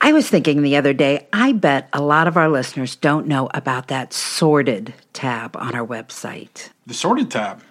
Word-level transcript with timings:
I 0.00 0.12
was 0.12 0.28
thinking 0.30 0.62
the 0.62 0.76
other 0.76 0.92
day, 0.92 1.26
I 1.32 1.52
bet 1.52 1.88
a 1.92 2.00
lot 2.00 2.28
of 2.28 2.36
our 2.36 2.48
listeners 2.48 2.94
don't 2.96 3.26
know 3.26 3.48
about 3.52 3.88
that 3.88 4.12
sorted 4.12 4.94
tab 5.12 5.56
on 5.56 5.74
our 5.74 5.86
website. 5.86 6.70
The 6.86 6.94
sorted 6.94 7.30
tab. 7.30 7.62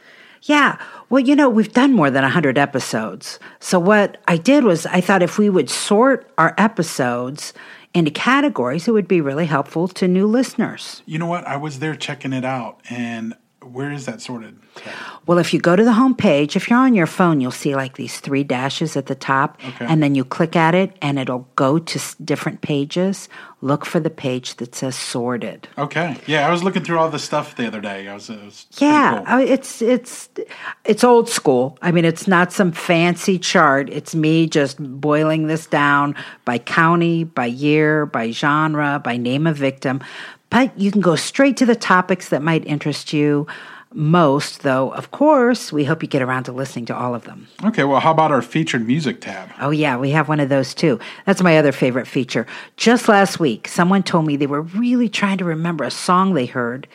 Yeah. 0.43 0.77
Well, 1.09 1.21
you 1.21 1.35
know, 1.35 1.49
we've 1.49 1.71
done 1.71 1.93
more 1.93 2.11
than 2.11 2.23
100 2.23 2.57
episodes. 2.57 3.39
So, 3.59 3.79
what 3.79 4.17
I 4.27 4.37
did 4.37 4.63
was 4.63 4.85
I 4.85 5.01
thought 5.01 5.23
if 5.23 5.37
we 5.37 5.49
would 5.49 5.69
sort 5.69 6.29
our 6.37 6.53
episodes 6.57 7.53
into 7.93 8.11
categories, 8.11 8.87
it 8.87 8.91
would 8.91 9.07
be 9.07 9.21
really 9.21 9.45
helpful 9.45 9.87
to 9.89 10.07
new 10.07 10.27
listeners. 10.27 11.01
You 11.05 11.19
know 11.19 11.25
what? 11.25 11.45
I 11.45 11.57
was 11.57 11.79
there 11.79 11.95
checking 11.95 12.33
it 12.33 12.45
out, 12.45 12.81
and 12.89 13.35
where 13.71 13.91
is 13.91 14.05
that 14.05 14.21
sorted? 14.21 14.57
Well, 15.25 15.39
if 15.39 15.53
you 15.53 15.59
go 15.59 15.75
to 15.75 15.83
the 15.83 15.93
home 15.93 16.13
page, 16.15 16.55
if 16.55 16.69
you're 16.69 16.77
on 16.79 16.93
your 16.93 17.07
phone, 17.07 17.41
you'll 17.41 17.51
see 17.51 17.75
like 17.75 17.95
these 17.95 18.19
three 18.19 18.43
dashes 18.43 18.95
at 18.95 19.07
the 19.07 19.15
top, 19.15 19.59
Okay. 19.67 19.85
and 19.85 20.01
then 20.03 20.13
you 20.15 20.23
click 20.23 20.55
at 20.55 20.75
it, 20.75 20.95
and 21.01 21.17
it'll 21.17 21.47
go 21.55 21.79
to 21.79 21.99
s- 21.99 22.13
different 22.23 22.61
pages. 22.61 23.27
Look 23.61 23.85
for 23.85 23.99
the 23.99 24.11
page 24.11 24.55
that 24.57 24.75
says 24.75 24.95
sorted. 24.95 25.67
Okay. 25.79 26.15
Yeah, 26.27 26.47
I 26.47 26.51
was 26.51 26.63
looking 26.63 26.83
through 26.83 26.99
all 26.99 27.09
the 27.09 27.17
stuff 27.17 27.55
the 27.55 27.65
other 27.65 27.81
day. 27.81 28.07
I 28.07 28.13
was. 28.13 28.29
It 28.29 28.43
was 28.45 28.67
Yeah, 28.77 29.23
cool. 29.27 29.39
it's 29.39 29.81
it's 29.81 30.29
it's 30.85 31.03
old 31.03 31.27
school. 31.27 31.77
I 31.81 31.91
mean, 31.91 32.05
it's 32.05 32.27
not 32.27 32.53
some 32.53 32.71
fancy 32.71 33.39
chart. 33.39 33.89
It's 33.89 34.13
me 34.13 34.45
just 34.47 34.77
boiling 34.79 35.47
this 35.47 35.65
down 35.65 36.13
by 36.45 36.59
county, 36.59 37.23
by 37.23 37.47
year, 37.47 38.05
by 38.05 38.29
genre, 38.29 39.01
by 39.03 39.17
name 39.17 39.47
of 39.47 39.57
victim. 39.57 40.01
But 40.49 40.77
you 40.79 40.91
can 40.91 41.01
go 41.01 41.15
straight 41.15 41.57
to 41.57 41.65
the 41.65 41.75
topics 41.75 42.29
that 42.29 42.41
might 42.41 42.65
interest 42.65 43.13
you 43.13 43.47
most, 43.93 44.63
though, 44.63 44.91
of 44.93 45.11
course, 45.11 45.71
we 45.71 45.85
hope 45.85 46.03
you 46.03 46.09
get 46.09 46.21
around 46.21 46.43
to 46.43 46.51
listening 46.51 46.85
to 46.87 46.95
all 46.95 47.15
of 47.15 47.23
them. 47.23 47.47
Okay. 47.63 47.83
Well, 47.83 47.99
how 47.99 48.11
about 48.11 48.31
our 48.31 48.41
featured 48.41 48.85
music 48.85 49.21
tab? 49.21 49.49
Oh, 49.59 49.69
yeah, 49.69 49.97
we 49.97 50.11
have 50.11 50.27
one 50.27 50.39
of 50.39 50.49
those 50.49 50.73
too. 50.73 50.99
That's 51.25 51.41
my 51.41 51.57
other 51.57 51.71
favorite 51.71 52.05
feature. 52.05 52.45
Just 52.75 53.07
last 53.07 53.39
week, 53.39 53.67
someone 53.67 54.03
told 54.03 54.25
me 54.25 54.35
they 54.35 54.47
were 54.47 54.61
really 54.61 55.09
trying 55.09 55.37
to 55.37 55.45
remember 55.45 55.83
a 55.83 55.91
song 55.91 56.33
they 56.33 56.45
heard 56.45 56.87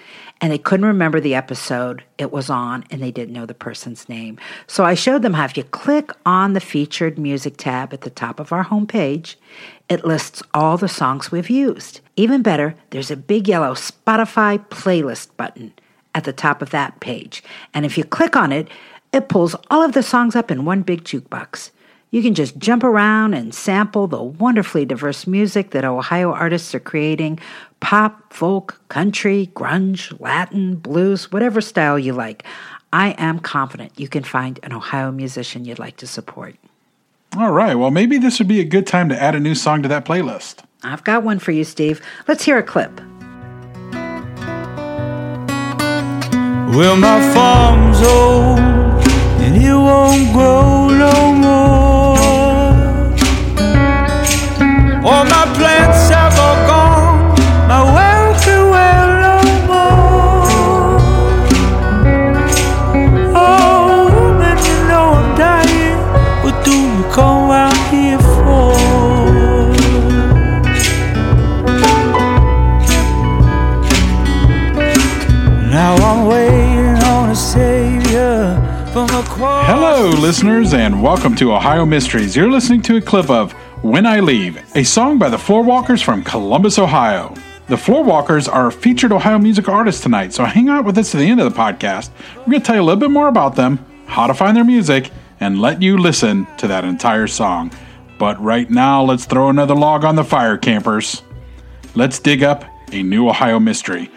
and 0.42 0.53
they 0.53 0.59
couldn't 0.59 0.87
remember 0.87 1.20
the 1.20 1.34
episode 1.34 2.03
it 2.19 2.33
was 2.33 2.50
on 2.50 2.84
and 2.91 3.00
they 3.00 3.12
didn't 3.12 3.33
know 3.33 3.47
the 3.47 3.55
person's 3.55 4.09
name. 4.09 4.39
So 4.66 4.84
I 4.84 4.94
showed 4.94 5.22
them 5.22 5.34
how 5.34 5.44
if 5.44 5.56
you 5.56 5.64
click 5.64 6.11
on 6.27 6.53
the 6.53 6.61
featured 6.61 7.16
music 7.16 7.56
tab 7.56 7.94
at 7.94 8.03
the 8.03 8.11
top 8.11 8.41
of 8.41 8.53
our 8.53 8.64
homepage, 8.64 9.37
it 9.88 10.05
lists 10.05 10.42
all 10.55 10.77
the 10.77 10.88
songs 10.88 11.30
we've 11.30 11.50
used. 11.50 12.00
Even 12.16 12.42
better, 12.42 12.75
there's 12.91 13.11
a 13.11 13.16
big 13.16 13.48
yellow 13.48 13.75
Spotify 13.75 14.58
playlist 14.69 15.36
button 15.36 15.72
at 16.14 16.25
the 16.25 16.33
top 16.33 16.62
of 16.62 16.70
that 16.70 17.00
page. 17.00 17.42
And 17.75 17.84
if 17.84 17.97
you 17.98 18.05
click 18.05 18.36
on 18.36 18.53
it, 18.53 18.69
it 19.12 19.28
pulls 19.28 19.55
all 19.70 19.83
of 19.83 19.92
the 19.92 20.03
songs 20.03 20.34
up 20.34 20.50
in 20.50 20.64
one 20.64 20.83
big 20.83 21.05
jukebox. 21.05 21.70
You 22.10 22.22
can 22.22 22.34
just 22.34 22.58
jump 22.58 22.84
around 22.84 23.33
and 23.33 23.55
sample 23.55 24.06
the 24.06 24.22
wonderfully 24.22 24.84
diverse 24.84 25.27
music 25.27 25.70
that 25.70 25.84
Ohio 25.84 26.33
artists 26.33 26.75
are 26.75 26.80
creating 26.80 27.38
pop, 27.80 28.33
folk, 28.33 28.80
country, 28.88 29.50
grunge, 29.55 30.19
Latin, 30.20 30.77
blues, 30.77 31.33
whatever 31.33 31.60
style 31.60 31.98
you 31.98 32.12
like. 32.12 32.44
I 32.92 33.12
am 33.12 33.38
confident 33.38 33.99
you 33.99 34.09
can 34.09 34.22
find 34.22 34.60
an 34.62 34.75
Ohio 34.75 35.10
musician 35.10 35.64
you'd 35.64 35.78
like 35.78 35.97
to 35.99 36.06
support. 36.06 36.56
All 37.37 37.50
right. 37.50 37.75
Well, 37.75 37.91
maybe 37.91 38.19
this 38.19 38.38
would 38.38 38.48
be 38.48 38.60
a 38.60 38.65
good 38.65 38.87
time 38.87 39.09
to 39.09 39.20
add 39.20 39.34
a 39.34 39.41
new 39.41 39.54
song 39.54 39.82
to 39.82 39.88
that 39.88 40.04
playlist. 40.04 40.56
I've 40.82 41.04
got 41.04 41.22
one 41.22 41.38
for 41.38 41.53
you, 41.53 41.65
Steve. 41.65 42.03
Let's 42.28 42.44
hear 42.44 42.59
a 42.59 42.62
clip. 42.62 43.00
Well, 46.75 46.97
my 46.97 47.20
farm's 47.34 48.00
old 48.03 48.59
and 49.43 49.62
it 49.62 49.75
won't 49.75 50.32
grow 50.32 50.88
no 50.88 51.41
welcome 81.22 81.37
to 81.37 81.53
Ohio 81.53 81.87
Mysteries. 81.87 82.34
You're 82.34 82.50
listening 82.50 82.83
to 82.83 82.97
a 82.97 83.00
clip 83.00 83.31
of 83.31 83.53
When 83.84 84.06
I 84.06 84.19
Leave, 84.19 84.60
a 84.75 84.83
song 84.83 85.19
by 85.19 85.28
the 85.28 85.37
Floorwalkers 85.37 86.03
from 86.03 86.25
Columbus, 86.25 86.81
Ohio. 86.81 87.33
The 87.69 87.77
Floorwalkers 87.77 88.53
are 88.53 88.66
a 88.66 88.72
featured 88.72 89.12
Ohio 89.12 89.38
music 89.38 89.69
artists 89.69 90.03
tonight, 90.03 90.32
so 90.32 90.44
hang 90.44 90.69
out 90.69 90.84
with 90.84 90.99
us 90.99 91.12
to 91.12 91.19
the 91.19 91.27
end 91.27 91.41
of 91.41 91.49
the 91.49 91.56
podcast. 91.56 92.11
We're 92.38 92.47
going 92.47 92.61
to 92.61 92.66
tell 92.66 92.75
you 92.75 92.82
a 92.82 92.82
little 92.82 92.99
bit 92.99 93.12
more 93.12 93.28
about 93.28 93.55
them, 93.55 93.78
how 94.06 94.27
to 94.27 94.34
find 94.34 94.56
their 94.56 94.65
music, 94.65 95.12
and 95.38 95.61
let 95.61 95.81
you 95.81 95.97
listen 95.97 96.44
to 96.56 96.66
that 96.66 96.84
entire 96.84 97.28
song. 97.28 97.71
But 98.19 98.43
right 98.43 98.69
now, 98.69 99.05
let's 99.05 99.25
throw 99.25 99.49
another 99.49 99.77
log 99.77 100.05
on 100.05 100.16
the 100.16 100.25
fire, 100.25 100.59
campers. 100.59 101.22
Let's 101.94 102.19
dig 102.19 102.43
up 102.43 102.65
a 102.91 103.00
new 103.05 103.28
Ohio 103.28 103.61
mystery. 103.61 104.11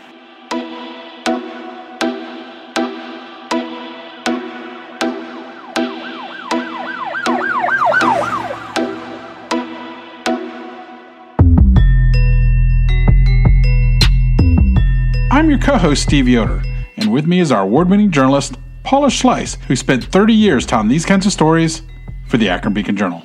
Co 15.66 15.80
host, 15.80 16.04
Steve 16.04 16.28
Yoder, 16.28 16.62
and 16.96 17.12
with 17.12 17.26
me 17.26 17.40
is 17.40 17.52
our 17.52 17.64
award 17.64 17.90
winning 17.90 18.12
journalist, 18.12 18.56
Paula 18.84 19.08
Schleis, 19.08 19.60
who 19.64 19.76
spent 19.76 20.04
30 20.04 20.32
years 20.32 20.64
telling 20.64 20.90
these 20.90 21.08
kinds 21.08 21.26
of 21.26 21.32
stories 21.32 21.82
for 22.28 22.38
the 22.38 22.50
Akron 22.50 22.76
Beacon 22.76 22.96
Journal. 22.96 23.24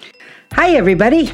Hi, 0.52 0.70
everybody. 0.70 1.30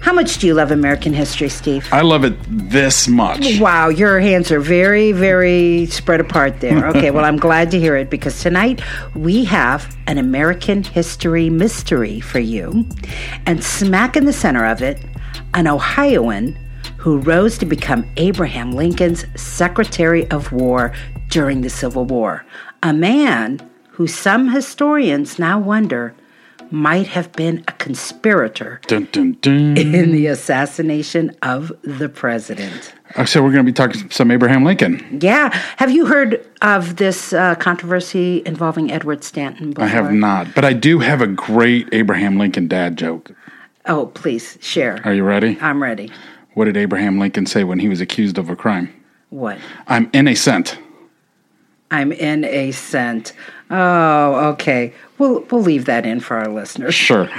How 0.00 0.12
much 0.12 0.38
do 0.38 0.46
you 0.46 0.54
love 0.54 0.70
American 0.70 1.12
history, 1.12 1.48
Steve? 1.48 1.88
I 1.90 2.02
love 2.02 2.24
it 2.24 2.36
this 2.46 3.08
much. 3.08 3.58
Wow, 3.58 3.88
your 3.88 4.20
hands 4.20 4.52
are 4.52 4.60
very, 4.60 5.10
very 5.10 5.86
spread 5.86 6.20
apart 6.20 6.60
there. 6.60 6.86
Okay, 6.90 7.10
well, 7.10 7.24
I'm 7.24 7.36
glad 7.36 7.72
to 7.72 7.80
hear 7.80 7.96
it 7.96 8.08
because 8.08 8.40
tonight 8.40 8.80
we 9.16 9.44
have 9.46 9.96
an 10.06 10.16
American 10.16 10.84
history 10.84 11.50
mystery 11.50 12.20
for 12.20 12.38
you. 12.38 12.88
And 13.46 13.64
smack 13.64 14.16
in 14.16 14.26
the 14.26 14.32
center 14.32 14.64
of 14.64 14.80
it, 14.80 15.04
an 15.54 15.66
Ohioan 15.66 16.56
who 16.98 17.18
rose 17.18 17.56
to 17.58 17.66
become 17.66 18.08
Abraham 18.16 18.72
Lincoln's 18.72 19.24
Secretary 19.40 20.28
of 20.30 20.52
War 20.52 20.92
during 21.28 21.60
the 21.62 21.70
Civil 21.70 22.04
War. 22.04 22.44
A 22.82 22.92
man 22.92 23.60
who 23.90 24.06
some 24.06 24.50
historians 24.50 25.38
now 25.38 25.58
wonder 25.58 26.14
might 26.70 27.06
have 27.06 27.32
been 27.32 27.64
a 27.66 27.72
conspirator 27.72 28.78
Dun, 28.86 29.08
dun, 29.10 29.38
dun. 29.40 29.76
in 29.78 30.12
the 30.12 30.26
assassination 30.26 31.34
of 31.42 31.72
the 31.82 32.08
president. 32.08 32.92
So 33.24 33.42
we're 33.42 33.52
going 33.52 33.64
to 33.64 33.72
be 33.72 33.72
talking 33.72 34.10
some 34.10 34.30
Abraham 34.30 34.64
Lincoln. 34.64 35.18
Yeah. 35.22 35.48
Have 35.78 35.90
you 35.90 36.04
heard 36.04 36.46
of 36.60 36.96
this 36.96 37.32
uh, 37.32 37.54
controversy 37.54 38.42
involving 38.44 38.92
Edward 38.92 39.24
Stanton 39.24 39.70
before? 39.70 39.84
I 39.84 39.88
have 39.88 40.12
not, 40.12 40.54
but 40.54 40.64
I 40.64 40.74
do 40.74 40.98
have 40.98 41.22
a 41.22 41.26
great 41.26 41.88
Abraham 41.92 42.38
Lincoln 42.38 42.68
dad 42.68 42.98
joke. 42.98 43.30
Oh, 43.86 44.06
please 44.06 44.58
share. 44.60 45.00
Are 45.04 45.14
you 45.14 45.24
ready? 45.24 45.56
I'm 45.62 45.82
ready. 45.82 46.10
What 46.58 46.64
did 46.64 46.76
Abraham 46.76 47.20
Lincoln 47.20 47.46
say 47.46 47.62
when 47.62 47.78
he 47.78 47.88
was 47.88 48.00
accused 48.00 48.36
of 48.36 48.50
a 48.50 48.56
crime? 48.56 48.92
What? 49.30 49.60
I'm 49.86 50.10
innocent. 50.12 50.76
I'm 51.92 52.10
in 52.10 52.44
a 52.44 52.72
scent. 52.72 53.32
Oh, 53.70 54.48
okay. 54.54 54.92
We'll 55.18 55.42
we'll 55.52 55.62
leave 55.62 55.84
that 55.84 56.04
in 56.04 56.18
for 56.18 56.36
our 56.36 56.48
listeners. 56.48 56.96
Sure. 56.96 57.28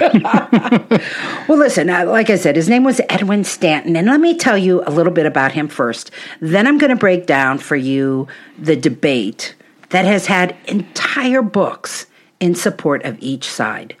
Well, 1.48 1.58
listen, 1.58 1.90
uh, 1.90 2.06
like 2.06 2.30
I 2.30 2.36
said, 2.36 2.56
his 2.56 2.70
name 2.70 2.82
was 2.82 3.02
Edwin 3.10 3.44
Stanton. 3.44 3.94
And 3.94 4.06
let 4.06 4.20
me 4.20 4.38
tell 4.38 4.56
you 4.56 4.82
a 4.86 4.90
little 4.90 5.12
bit 5.12 5.26
about 5.26 5.52
him 5.52 5.68
first. 5.68 6.10
Then 6.40 6.66
I'm 6.66 6.78
going 6.78 6.90
to 6.90 6.96
break 6.96 7.26
down 7.26 7.58
for 7.58 7.76
you 7.76 8.26
the 8.56 8.76
debate 8.76 9.54
that 9.90 10.06
has 10.06 10.26
had 10.26 10.56
entire 10.66 11.42
books 11.42 12.06
in 12.38 12.54
support 12.54 13.04
of 13.04 13.18
each 13.20 13.50
side. 13.50 13.96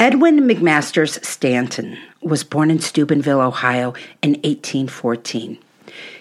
Edwin 0.00 0.40
McMasters 0.48 1.22
Stanton 1.22 1.98
was 2.22 2.42
born 2.42 2.70
in 2.70 2.78
Steubenville, 2.78 3.42
Ohio 3.42 3.92
in 4.22 4.30
1814. 4.30 5.58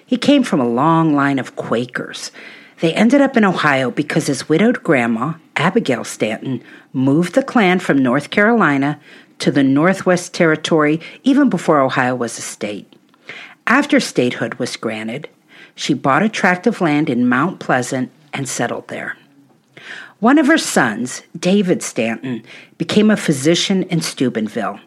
He 0.05 0.17
came 0.17 0.43
from 0.43 0.59
a 0.59 0.67
long 0.67 1.15
line 1.15 1.39
of 1.39 1.55
Quakers. 1.55 2.29
They 2.81 2.93
ended 2.93 3.21
up 3.21 3.37
in 3.37 3.45
Ohio 3.45 3.89
because 3.89 4.27
his 4.27 4.49
widowed 4.49 4.83
grandma, 4.83 5.35
Abigail 5.55 6.03
Stanton, 6.03 6.61
moved 6.91 7.35
the 7.35 7.41
clan 7.41 7.79
from 7.79 8.03
North 8.03 8.31
Carolina 8.31 8.99
to 9.37 9.49
the 9.49 9.63
Northwest 9.63 10.33
Territory 10.33 10.99
even 11.23 11.49
before 11.49 11.79
Ohio 11.79 12.15
was 12.15 12.37
a 12.37 12.41
state. 12.41 12.93
After 13.65 14.01
statehood 14.01 14.55
was 14.55 14.75
granted, 14.75 15.29
she 15.73 15.93
bought 15.93 16.21
a 16.21 16.27
tract 16.27 16.67
of 16.67 16.81
land 16.81 17.09
in 17.09 17.29
Mount 17.29 17.61
Pleasant 17.61 18.11
and 18.33 18.45
settled 18.49 18.89
there. 18.89 19.15
One 20.19 20.37
of 20.37 20.47
her 20.47 20.57
sons, 20.57 21.21
David 21.37 21.81
Stanton, 21.81 22.39
mm. 22.39 22.45
became 22.77 23.09
a 23.09 23.17
physician 23.17 23.83
in 23.83 24.01
Steubenville. 24.01 24.79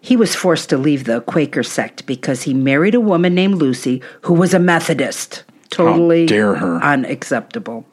He 0.00 0.16
was 0.16 0.34
forced 0.34 0.68
to 0.70 0.76
leave 0.76 1.04
the 1.04 1.20
Quaker 1.20 1.62
sect 1.62 2.04
because 2.06 2.42
he 2.42 2.52
married 2.52 2.96
a 2.96 3.00
woman 3.00 3.34
named 3.34 3.56
Lucy 3.56 4.02
who 4.22 4.34
was 4.34 4.52
a 4.52 4.58
Methodist. 4.58 5.44
Totally 5.70 6.26
dare 6.26 6.56
her. 6.56 6.82
unacceptable. 6.82 7.86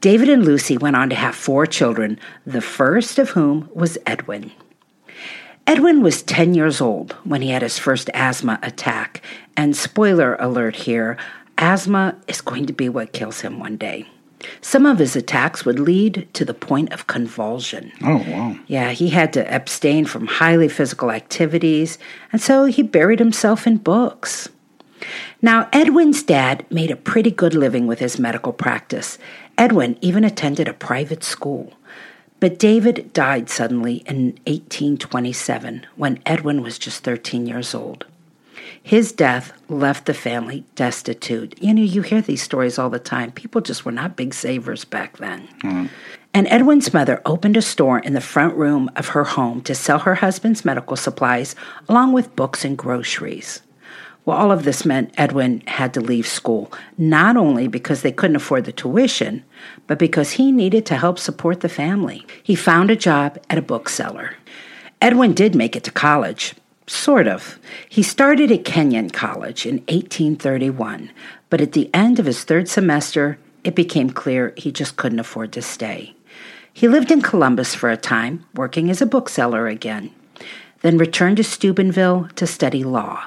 David 0.00 0.28
and 0.28 0.44
Lucy 0.44 0.76
went 0.76 0.96
on 0.96 1.08
to 1.10 1.14
have 1.14 1.34
four 1.34 1.64
children, 1.64 2.18
the 2.44 2.60
first 2.60 3.18
of 3.18 3.30
whom 3.30 3.70
was 3.72 3.96
Edwin. 4.04 4.50
Edwin 5.66 6.02
was 6.02 6.22
10 6.22 6.54
years 6.54 6.80
old 6.80 7.12
when 7.24 7.40
he 7.40 7.50
had 7.50 7.62
his 7.62 7.78
first 7.78 8.10
asthma 8.12 8.58
attack. 8.62 9.22
And 9.56 9.76
spoiler 9.76 10.34
alert 10.36 10.76
here 10.76 11.16
asthma 11.56 12.16
is 12.26 12.40
going 12.40 12.66
to 12.66 12.72
be 12.72 12.88
what 12.88 13.12
kills 13.12 13.40
him 13.40 13.60
one 13.60 13.76
day. 13.76 14.08
Some 14.60 14.84
of 14.86 14.98
his 14.98 15.16
attacks 15.16 15.64
would 15.64 15.78
lead 15.78 16.28
to 16.34 16.44
the 16.44 16.54
point 16.54 16.92
of 16.92 17.06
convulsion. 17.06 17.92
Oh, 18.02 18.18
wow. 18.28 18.58
Yeah, 18.66 18.90
he 18.90 19.08
had 19.10 19.32
to 19.34 19.54
abstain 19.54 20.04
from 20.04 20.26
highly 20.26 20.68
physical 20.68 21.10
activities, 21.10 21.98
and 22.32 22.40
so 22.40 22.64
he 22.66 22.82
buried 22.82 23.18
himself 23.18 23.66
in 23.66 23.78
books. 23.78 24.48
Now, 25.42 25.68
Edwin's 25.72 26.22
dad 26.22 26.64
made 26.70 26.90
a 26.90 26.96
pretty 26.96 27.30
good 27.30 27.54
living 27.54 27.86
with 27.86 27.98
his 27.98 28.18
medical 28.18 28.52
practice. 28.52 29.18
Edwin 29.58 29.98
even 30.00 30.24
attended 30.24 30.68
a 30.68 30.74
private 30.74 31.22
school. 31.22 31.72
But 32.40 32.58
David 32.58 33.12
died 33.12 33.48
suddenly 33.48 33.96
in 34.06 34.38
1827 34.46 35.86
when 35.96 36.20
Edwin 36.26 36.62
was 36.62 36.78
just 36.78 37.04
13 37.04 37.46
years 37.46 37.74
old. 37.74 38.04
His 38.84 39.12
death 39.12 39.54
left 39.70 40.04
the 40.04 40.12
family 40.12 40.62
destitute. 40.74 41.58
You 41.58 41.72
know, 41.72 41.80
you 41.80 42.02
hear 42.02 42.20
these 42.20 42.42
stories 42.42 42.78
all 42.78 42.90
the 42.90 42.98
time. 42.98 43.32
People 43.32 43.62
just 43.62 43.86
were 43.86 43.90
not 43.90 44.14
big 44.14 44.34
savers 44.34 44.84
back 44.84 45.16
then. 45.16 45.48
Hmm. 45.62 45.86
And 46.34 46.46
Edwin's 46.48 46.92
mother 46.92 47.22
opened 47.24 47.56
a 47.56 47.62
store 47.62 47.98
in 47.98 48.12
the 48.12 48.20
front 48.20 48.54
room 48.56 48.90
of 48.94 49.08
her 49.08 49.24
home 49.24 49.62
to 49.62 49.74
sell 49.74 50.00
her 50.00 50.16
husband's 50.16 50.66
medical 50.66 50.98
supplies 50.98 51.56
along 51.88 52.12
with 52.12 52.36
books 52.36 52.62
and 52.62 52.76
groceries. 52.76 53.62
Well, 54.26 54.36
all 54.36 54.52
of 54.52 54.64
this 54.64 54.84
meant 54.84 55.14
Edwin 55.16 55.62
had 55.66 55.94
to 55.94 56.02
leave 56.02 56.26
school, 56.26 56.70
not 56.98 57.38
only 57.38 57.68
because 57.68 58.02
they 58.02 58.12
couldn't 58.12 58.36
afford 58.36 58.66
the 58.66 58.72
tuition, 58.72 59.44
but 59.86 59.98
because 59.98 60.32
he 60.32 60.52
needed 60.52 60.84
to 60.86 60.96
help 60.96 61.18
support 61.18 61.60
the 61.60 61.70
family. 61.70 62.26
He 62.42 62.54
found 62.54 62.90
a 62.90 62.96
job 62.96 63.38
at 63.48 63.56
a 63.56 63.62
bookseller. 63.62 64.34
Edwin 65.00 65.32
did 65.32 65.54
make 65.54 65.74
it 65.74 65.84
to 65.84 65.90
college, 65.90 66.54
sort 66.86 67.26
of. 67.26 67.58
He 67.88 68.02
started 68.02 68.50
at 68.50 68.64
Kenyon 68.64 69.10
College 69.10 69.66
in 69.66 69.76
1831, 69.88 71.10
but 71.50 71.60
at 71.60 71.72
the 71.72 71.90
end 71.94 72.18
of 72.18 72.26
his 72.26 72.44
third 72.44 72.68
semester, 72.68 73.38
it 73.62 73.74
became 73.74 74.10
clear 74.10 74.52
he 74.56 74.70
just 74.70 74.96
couldn't 74.96 75.20
afford 75.20 75.52
to 75.52 75.62
stay. 75.62 76.14
He 76.72 76.88
lived 76.88 77.10
in 77.10 77.22
Columbus 77.22 77.74
for 77.74 77.90
a 77.90 77.96
time, 77.96 78.44
working 78.54 78.90
as 78.90 79.00
a 79.00 79.06
bookseller 79.06 79.68
again, 79.68 80.10
then 80.82 80.98
returned 80.98 81.36
to 81.38 81.44
Steubenville 81.44 82.28
to 82.34 82.46
study 82.46 82.84
law. 82.84 83.26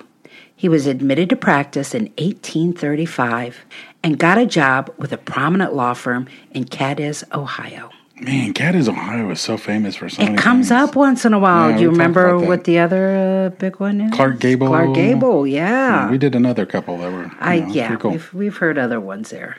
He 0.56 0.68
was 0.68 0.86
admitted 0.86 1.30
to 1.30 1.36
practice 1.36 1.94
in 1.94 2.06
1835 2.18 3.66
and 4.04 4.20
got 4.20 4.38
a 4.38 4.46
job 4.46 4.94
with 4.98 5.14
a 5.14 5.18
prominent 5.18 5.74
law 5.74 5.94
firm 5.94 6.28
in 6.52 6.66
Cadiz, 6.66 7.24
Ohio. 7.34 7.92
Man, 8.20 8.54
Cadiz, 8.54 8.90
Ohio 8.90 9.30
is 9.30 9.40
so 9.40 9.58
famous 9.58 9.96
for 9.96 10.10
so 10.10 10.24
It 10.24 10.38
comes 10.38 10.70
things. 10.70 10.72
up 10.90 10.96
once 10.96 11.24
in 11.24 11.34
a 11.34 11.40
while. 11.40 11.70
Yeah, 11.70 11.78
Do 11.78 11.84
you 11.84 11.90
remember 11.92 12.38
what 12.40 12.64
the 12.64 12.80
other 12.80 13.16
uh, 13.16 13.50
big 13.60 13.80
one 13.80 14.02
is? 14.02 14.12
Clark 14.12 14.40
Gable. 14.40 14.68
Clark 14.68 14.96
Gable, 14.96 15.46
yeah. 15.46 16.10
We 16.10 16.18
did 16.18 16.34
another 16.34 16.66
couple 16.66 16.98
that 16.98 17.12
were. 17.12 17.26
you 17.26 17.32
I 17.40 17.60
know, 17.60 17.68
yeah, 17.74 17.96
cool. 17.98 18.12
we've 18.12 18.34
we've 18.34 18.58
heard 18.58 18.78
other 18.80 19.00
ones 19.00 19.30
there. 19.30 19.58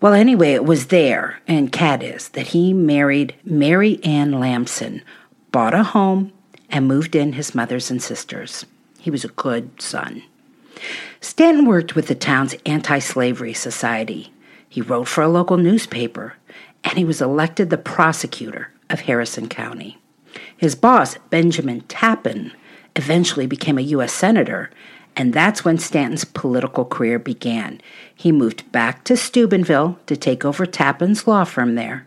Well, 0.00 0.14
anyway, 0.14 0.52
it 0.52 0.64
was 0.64 0.86
there 0.86 1.40
in 1.46 1.68
Cadiz 1.68 2.30
that 2.30 2.48
he 2.48 2.72
married 2.72 3.34
Mary 3.44 4.02
Ann 4.04 4.32
Lamson, 4.40 5.02
bought 5.52 5.74
a 5.74 5.82
home, 5.82 6.32
and 6.70 6.88
moved 6.88 7.14
in 7.14 7.34
his 7.34 7.54
mothers 7.54 7.90
and 7.90 8.02
sisters. 8.02 8.64
He 8.98 9.10
was 9.10 9.24
a 9.24 9.28
good 9.28 9.80
son. 9.82 10.22
Stanton 11.20 11.66
worked 11.66 11.94
with 11.94 12.08
the 12.08 12.14
town's 12.14 12.54
anti 12.64 12.98
slavery 13.00 13.52
society. 13.52 14.32
He 14.68 14.80
wrote 14.80 15.08
for 15.08 15.22
a 15.22 15.28
local 15.28 15.56
newspaper, 15.56 16.34
and 16.84 16.98
he 16.98 17.04
was 17.04 17.20
elected 17.20 17.70
the 17.70 17.78
prosecutor 17.78 18.70
of 18.90 19.00
Harrison 19.00 19.48
County. 19.48 19.98
His 20.56 20.74
boss, 20.74 21.16
Benjamin 21.30 21.80
Tappan, 21.82 22.52
eventually 22.94 23.46
became 23.46 23.78
a 23.78 23.82
U.S. 23.82 24.12
Senator, 24.12 24.70
and 25.16 25.32
that's 25.32 25.64
when 25.64 25.78
Stanton's 25.78 26.24
political 26.24 26.84
career 26.84 27.18
began. 27.18 27.80
He 28.14 28.30
moved 28.30 28.70
back 28.70 29.04
to 29.04 29.16
Steubenville 29.16 29.98
to 30.06 30.16
take 30.16 30.44
over 30.44 30.66
Tappan's 30.66 31.26
law 31.26 31.44
firm 31.44 31.74
there 31.74 32.06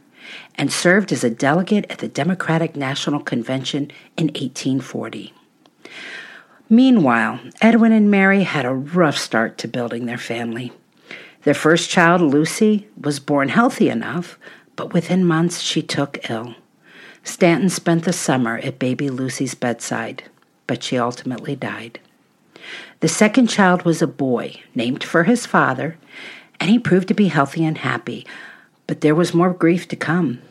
and 0.56 0.72
served 0.72 1.12
as 1.12 1.24
a 1.24 1.30
delegate 1.30 1.86
at 1.90 2.00
the 2.00 2.08
Democratic 2.08 2.76
National 2.76 3.22
Convention 3.22 3.92
in 4.18 4.28
1840. 4.28 5.34
Meanwhile, 6.70 7.40
Edwin 7.62 7.94
and 7.94 8.12
Mary 8.12 8.44
had 8.44 8.66
a 8.66 8.74
rough 8.74 9.18
start 9.18 9.58
to 9.60 9.70
building 9.70 10.06
their 10.06 10.18
family. 10.18 10.74
Their 11.44 11.54
first 11.54 11.90
child, 11.90 12.22
Lucy, 12.22 12.88
was 13.00 13.22
born 13.22 13.48
healthy 13.48 13.88
enough, 13.90 14.38
but 14.78 14.94
within 14.94 15.26
months 15.26 15.60
she 15.60 15.82
took 15.82 16.30
ill. 16.30 16.56
Stanton 17.26 17.70
spent 17.70 18.06
the 18.06 18.14
summer 18.14 18.60
at 18.60 18.80
baby 18.80 19.10
Lucy's 19.10 19.54
bedside, 19.54 20.24
but 20.66 20.82
she 20.82 20.98
ultimately 20.98 21.58
died. 21.58 22.00
The 23.02 23.10
second 23.10 23.48
child 23.48 23.84
was 23.84 24.02
a 24.02 24.08
boy, 24.08 24.62
named 24.74 25.04
for 25.04 25.26
his 25.26 25.46
father, 25.46 25.98
and 26.62 26.70
he 26.70 26.80
proved 26.80 27.10
to 27.10 27.14
be 27.14 27.28
healthy 27.28 27.66
and 27.66 27.78
happy, 27.78 28.26
but 28.88 29.02
there 29.02 29.16
was 29.16 29.34
more 29.34 29.54
grief 29.54 29.88
to 29.90 29.98
come. 29.98 30.42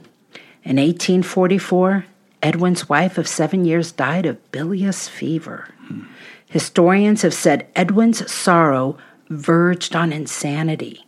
In 0.63 0.77
1844, 0.77 2.05
Edwin's 2.43 2.89
wife 2.89 3.17
of 3.17 3.27
seven 3.27 3.65
years 3.65 3.91
died 3.93 4.27
of 4.27 4.53
bilious 4.53 5.09
fever. 5.09 5.69
Hmm. 5.87 6.03
Historians 6.49 7.23
have 7.23 7.35
said 7.35 7.67
Edwin's 7.75 8.31
sorrow 8.31 8.99
verged 9.29 9.97
on 9.97 10.13
insanity. 10.13 11.06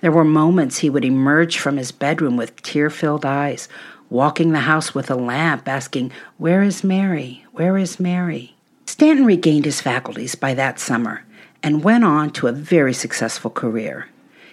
There 0.00 0.12
were 0.12 0.24
moments 0.24 0.78
he 0.78 0.90
would 0.90 1.04
emerge 1.04 1.58
from 1.58 1.78
his 1.78 1.92
bedroom 1.92 2.36
with 2.36 2.62
tear 2.62 2.90
filled 2.90 3.24
eyes, 3.24 3.68
walking 4.10 4.52
the 4.52 4.60
house 4.60 4.94
with 4.94 5.10
a 5.10 5.16
lamp, 5.16 5.66
asking, 5.66 6.12
Where 6.36 6.62
is 6.62 6.84
Mary? 6.84 7.44
Where 7.52 7.78
is 7.78 7.98
Mary? 7.98 8.54
Stanton 8.84 9.24
regained 9.24 9.64
his 9.64 9.80
faculties 9.80 10.34
by 10.34 10.54
that 10.54 10.78
summer 10.78 11.24
and 11.62 11.82
went 11.82 12.04
on 12.04 12.30
to 12.30 12.46
a 12.46 12.52
very 12.52 12.92
successful 12.92 13.50
career. 13.50 14.06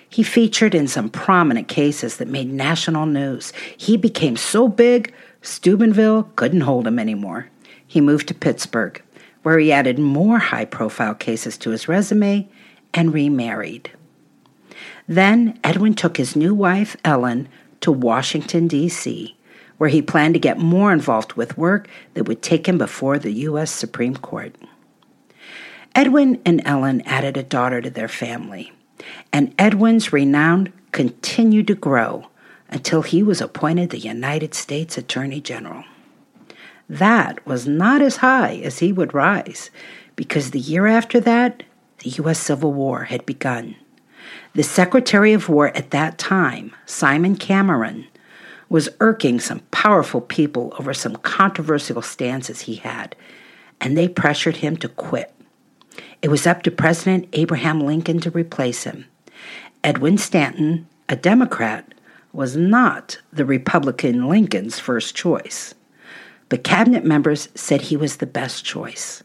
He 0.09 0.23
featured 0.23 0.75
in 0.75 0.87
some 0.87 1.09
prominent 1.09 1.67
cases 1.67 2.17
that 2.17 2.27
made 2.27 2.51
national 2.51 3.05
news. 3.05 3.51
He 3.75 3.97
became 3.97 4.37
so 4.37 4.67
big, 4.67 5.13
Steubenville 5.41 6.29
couldn't 6.35 6.61
hold 6.61 6.87
him 6.87 6.99
anymore. 6.99 7.47
He 7.85 7.99
moved 7.99 8.27
to 8.29 8.33
Pittsburgh, 8.33 9.01
where 9.41 9.59
he 9.59 9.71
added 9.71 9.99
more 9.99 10.39
high 10.39 10.65
profile 10.65 11.15
cases 11.15 11.57
to 11.59 11.71
his 11.71 11.87
resume 11.87 12.47
and 12.93 13.13
remarried. 13.13 13.91
Then 15.07 15.59
Edwin 15.63 15.93
took 15.93 16.17
his 16.17 16.35
new 16.35 16.53
wife, 16.53 16.95
Ellen, 17.03 17.49
to 17.81 17.91
Washington, 17.91 18.67
D.C., 18.67 19.35
where 19.77 19.89
he 19.89 20.01
planned 20.01 20.35
to 20.35 20.39
get 20.39 20.57
more 20.57 20.93
involved 20.93 21.33
with 21.33 21.57
work 21.57 21.87
that 22.13 22.27
would 22.27 22.41
take 22.41 22.67
him 22.67 22.77
before 22.77 23.19
the 23.19 23.33
U.S. 23.33 23.71
Supreme 23.71 24.15
Court. 24.15 24.55
Edwin 25.95 26.41
and 26.45 26.61
Ellen 26.65 27.01
added 27.01 27.37
a 27.37 27.43
daughter 27.43 27.81
to 27.81 27.89
their 27.89 28.07
family, 28.07 28.71
and 29.31 29.53
Edwin's 29.59 30.13
renown 30.13 30.71
continued 30.91 31.67
to 31.67 31.75
grow 31.75 32.27
until 32.69 33.01
he 33.01 33.21
was 33.21 33.41
appointed 33.41 33.89
the 33.89 33.99
United 33.99 34.53
States 34.53 34.97
Attorney 34.97 35.41
General. 35.41 35.83
That 36.89 37.45
was 37.45 37.67
not 37.67 38.01
as 38.01 38.17
high 38.17 38.61
as 38.63 38.79
he 38.79 38.91
would 38.91 39.13
rise, 39.13 39.69
because 40.15 40.51
the 40.51 40.59
year 40.59 40.87
after 40.87 41.19
that, 41.19 41.63
the 41.99 42.09
U.S. 42.11 42.39
Civil 42.39 42.73
War 42.73 43.05
had 43.05 43.25
begun. 43.25 43.75
The 44.55 44.61
Secretary 44.61 45.33
of 45.33 45.49
War 45.49 45.75
at 45.75 45.89
that 45.89 46.19
time, 46.19 46.75
Simon 46.85 47.37
Cameron, 47.37 48.05
was 48.69 48.87
irking 48.99 49.39
some 49.39 49.61
powerful 49.71 50.21
people 50.21 50.75
over 50.77 50.93
some 50.93 51.15
controversial 51.15 52.03
stances 52.03 52.61
he 52.61 52.75
had, 52.75 53.15
and 53.81 53.97
they 53.97 54.07
pressured 54.07 54.57
him 54.57 54.77
to 54.77 54.89
quit. 54.89 55.33
It 56.21 56.27
was 56.27 56.45
up 56.45 56.61
to 56.63 56.71
President 56.71 57.29
Abraham 57.33 57.79
Lincoln 57.79 58.19
to 58.19 58.29
replace 58.29 58.83
him. 58.83 59.05
Edwin 59.83 60.19
Stanton, 60.19 60.87
a 61.09 61.15
Democrat, 61.15 61.91
was 62.31 62.55
not 62.55 63.17
the 63.31 63.45
Republican 63.45 64.29
Lincoln's 64.29 64.77
first 64.77 65.15
choice. 65.15 65.73
But 66.49 66.63
cabinet 66.63 67.03
members 67.03 67.49
said 67.55 67.81
he 67.81 67.97
was 67.97 68.17
the 68.17 68.27
best 68.27 68.63
choice. 68.63 69.23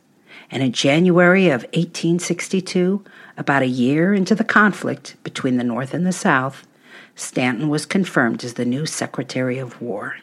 And 0.51 0.63
in 0.63 0.73
January 0.73 1.49
of 1.49 1.63
1862, 1.75 3.05
about 3.37 3.63
a 3.63 3.67
year 3.67 4.15
into 4.15 4.35
the 4.35 4.45
conflict 4.45 5.17
between 5.23 5.57
the 5.57 5.65
North 5.65 5.95
and 5.95 6.07
the 6.07 6.13
South, 6.13 6.67
Stanton 7.15 7.69
was 7.69 7.85
confirmed 7.85 8.45
as 8.45 8.55
the 8.55 8.65
new 8.65 8.87
Secretary 8.87 9.59
of 9.59 9.81
War. 9.81 10.17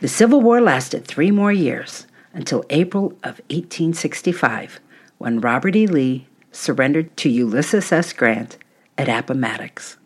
The 0.00 0.08
Civil 0.08 0.40
War 0.40 0.60
lasted 0.60 1.04
three 1.04 1.30
more 1.30 1.52
years 1.52 2.06
until 2.32 2.64
April 2.70 3.12
of 3.22 3.40
1865, 3.50 4.80
when 5.18 5.40
Robert 5.40 5.76
E. 5.76 5.86
Lee 5.86 6.26
surrendered 6.50 7.16
to 7.18 7.28
Ulysses 7.28 7.92
S. 7.92 8.12
Grant 8.12 8.58
at 8.98 9.08
Appomattox. 9.08 9.96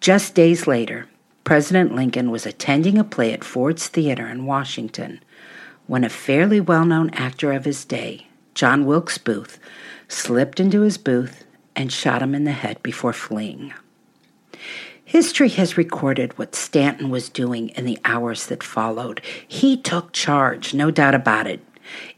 Just 0.00 0.34
days 0.34 0.66
later, 0.66 1.06
President 1.44 1.94
Lincoln 1.94 2.30
was 2.30 2.46
attending 2.46 2.98
a 2.98 3.04
play 3.04 3.32
at 3.32 3.44
Ford's 3.44 3.88
Theater 3.88 4.26
in 4.26 4.46
Washington 4.46 5.20
when 5.86 6.04
a 6.04 6.08
fairly 6.08 6.60
well 6.60 6.84
known 6.84 7.10
actor 7.10 7.52
of 7.52 7.64
his 7.64 7.84
day, 7.84 8.26
John 8.54 8.84
Wilkes 8.84 9.18
Booth, 9.18 9.58
slipped 10.08 10.60
into 10.60 10.82
his 10.82 10.98
booth 10.98 11.44
and 11.74 11.92
shot 11.92 12.22
him 12.22 12.34
in 12.34 12.44
the 12.44 12.52
head 12.52 12.82
before 12.82 13.12
fleeing. 13.12 13.72
History 15.04 15.50
has 15.50 15.76
recorded 15.76 16.38
what 16.38 16.54
Stanton 16.54 17.10
was 17.10 17.28
doing 17.28 17.68
in 17.70 17.84
the 17.84 17.98
hours 18.04 18.46
that 18.46 18.62
followed. 18.62 19.20
He 19.46 19.76
took 19.76 20.12
charge, 20.12 20.72
no 20.72 20.90
doubt 20.90 21.14
about 21.14 21.46
it. 21.46 21.60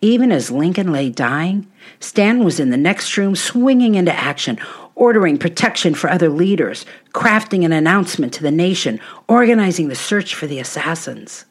Even 0.00 0.30
as 0.30 0.50
Lincoln 0.50 0.92
lay 0.92 1.10
dying, 1.10 1.66
Stanton 1.98 2.44
was 2.44 2.60
in 2.60 2.70
the 2.70 2.76
next 2.76 3.16
room 3.16 3.34
swinging 3.34 3.94
into 3.94 4.12
action, 4.12 4.58
ordering 4.94 5.38
protection 5.38 5.94
for 5.94 6.08
other 6.08 6.28
leaders, 6.28 6.86
crafting 7.12 7.64
an 7.64 7.72
announcement 7.72 8.32
to 8.34 8.42
the 8.42 8.52
nation, 8.52 9.00
organizing 9.28 9.88
the 9.88 9.94
search 9.94 10.34
for 10.34 10.46
the 10.46 10.60
assassins. 10.60 11.46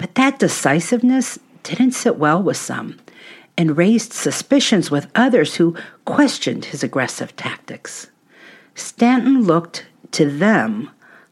But 0.00 0.14
that 0.14 0.38
decisiveness 0.38 1.38
didn't 1.62 1.92
sit 1.92 2.16
well 2.16 2.42
with 2.42 2.56
some 2.56 2.98
and 3.58 3.76
raised 3.76 4.14
suspicions 4.14 4.90
with 4.90 5.10
others 5.14 5.56
who 5.56 5.76
questioned 6.06 6.64
his 6.64 6.82
aggressive 6.82 7.36
tactics. 7.36 8.06
Stanton 8.74 9.42
looked 9.42 9.84
to 10.12 10.24
them 10.24 10.88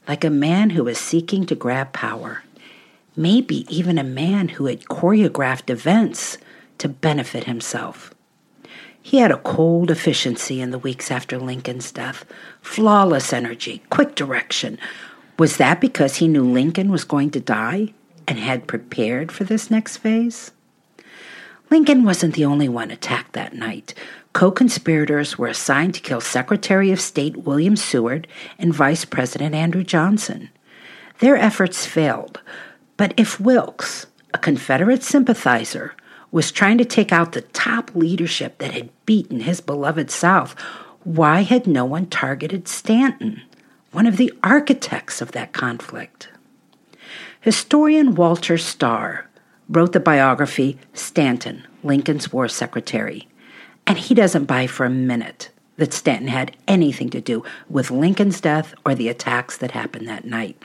like 0.07 0.23
a 0.23 0.29
man 0.29 0.69
who 0.69 0.85
was 0.85 0.99
seeking 0.99 1.47
to 1.47 1.55
grab 1.55 1.95
power, 1.95 2.43
maybe 3.17 3.65
even 3.75 3.97
a 3.97 4.05
man 4.05 4.49
who 4.49 4.67
had 4.67 4.85
choreographed 4.85 5.71
events 5.71 6.37
to 6.77 6.91
benefit 6.91 7.45
himself. 7.45 8.13
He 9.01 9.17
had 9.17 9.31
a 9.31 9.39
cold 9.39 9.91
efficiency 9.91 10.61
in 10.61 10.73
the 10.73 10.79
weeks 10.79 11.11
after 11.11 11.39
Lincoln's 11.39 11.91
death, 11.91 12.27
flawless 12.61 13.33
energy, 13.33 13.83
quick 13.89 14.15
direction. 14.15 14.79
Was 15.39 15.57
that 15.57 15.81
because 15.81 16.17
he 16.17 16.29
knew 16.29 16.45
Lincoln 16.45 16.93
was 16.93 17.05
going 17.05 17.31
to 17.31 17.41
die 17.41 17.95
and 18.29 18.39
had 18.39 18.69
prepared 18.69 19.33
for 19.33 19.45
this 19.45 19.71
next 19.71 19.97
phase? 19.97 20.53
Lincoln 21.71 22.05
wasn't 22.05 22.35
the 22.35 22.45
only 22.45 22.69
one 22.69 22.91
attacked 22.91 23.33
that 23.33 23.55
night. 23.55 23.95
Co 24.35 24.51
conspirators 24.51 25.39
were 25.39 25.49
assigned 25.49 25.95
to 25.95 26.01
kill 26.01 26.21
Secretary 26.21 26.93
of 26.93 27.01
State 27.01 27.39
William 27.39 27.75
Seward 27.75 28.29
and 28.59 28.75
Vice 28.75 29.07
President 29.07 29.55
Andrew 29.55 29.83
Johnson. 29.83 30.51
Their 31.21 31.37
efforts 31.37 31.87
failed, 31.87 32.41
but 32.99 33.15
if 33.17 33.41
Wilkes, 33.41 34.07
a 34.35 34.39
Confederate 34.39 35.03
sympathizer, 35.03 35.95
was 36.31 36.53
trying 36.53 36.77
to 36.79 36.85
take 36.85 37.11
out 37.11 37.33
the 37.33 37.41
top 37.41 37.95
leadership 37.95 38.59
that 38.59 38.73
had 38.73 38.91
beaten 39.07 39.41
his 39.41 39.63
beloved 39.63 40.11
South, 40.11 40.55
why 41.03 41.41
had 41.41 41.67
no 41.67 41.87
one 41.87 42.07
targeted 42.07 42.69
Stanton, 42.69 43.41
one 43.93 44.07
of 44.07 44.19
the 44.19 44.33
architects 44.45 45.23
of 45.23 45.33
that 45.33 45.55
conflict? 45.55 46.29
Historian 47.49 48.15
Walter 48.15 48.57
Stahr 48.59 49.25
wrote 49.71 49.95
the 49.95 50.01
biography 50.01 50.79
Stanton, 50.93 51.67
Lincoln's 51.83 52.31
War 52.31 52.47
Secretary, 52.47 53.27
and 53.87 53.97
he 53.97 54.13
doesn't 54.13 54.45
buy 54.45 54.67
for 54.67 54.85
a 54.85 54.91
minute 54.91 55.49
that 55.79 55.95
Stanton 55.95 56.29
had 56.29 56.55
anything 56.69 57.09
to 57.09 57.23
do 57.23 57.43
with 57.71 57.91
Lincoln's 57.91 58.43
death 58.43 58.75
or 58.85 58.95
the 58.95 59.09
attacks 59.09 59.57
that 59.57 59.71
happened 59.71 60.07
that 60.07 60.27
night. 60.27 60.63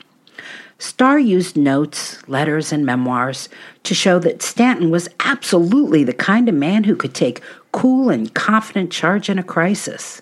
Starr 0.78 1.18
used 1.18 1.56
notes, 1.56 2.18
letters, 2.28 2.70
and 2.70 2.84
memoirs 2.84 3.48
to 3.84 3.94
show 3.94 4.18
that 4.18 4.42
Stanton 4.42 4.90
was 4.90 5.08
absolutely 5.20 6.04
the 6.04 6.12
kind 6.12 6.50
of 6.50 6.54
man 6.54 6.84
who 6.84 6.96
could 6.96 7.14
take 7.14 7.40
cool 7.72 8.10
and 8.10 8.34
confident 8.34 8.92
charge 8.92 9.30
in 9.30 9.38
a 9.38 9.42
crisis. 9.42 10.20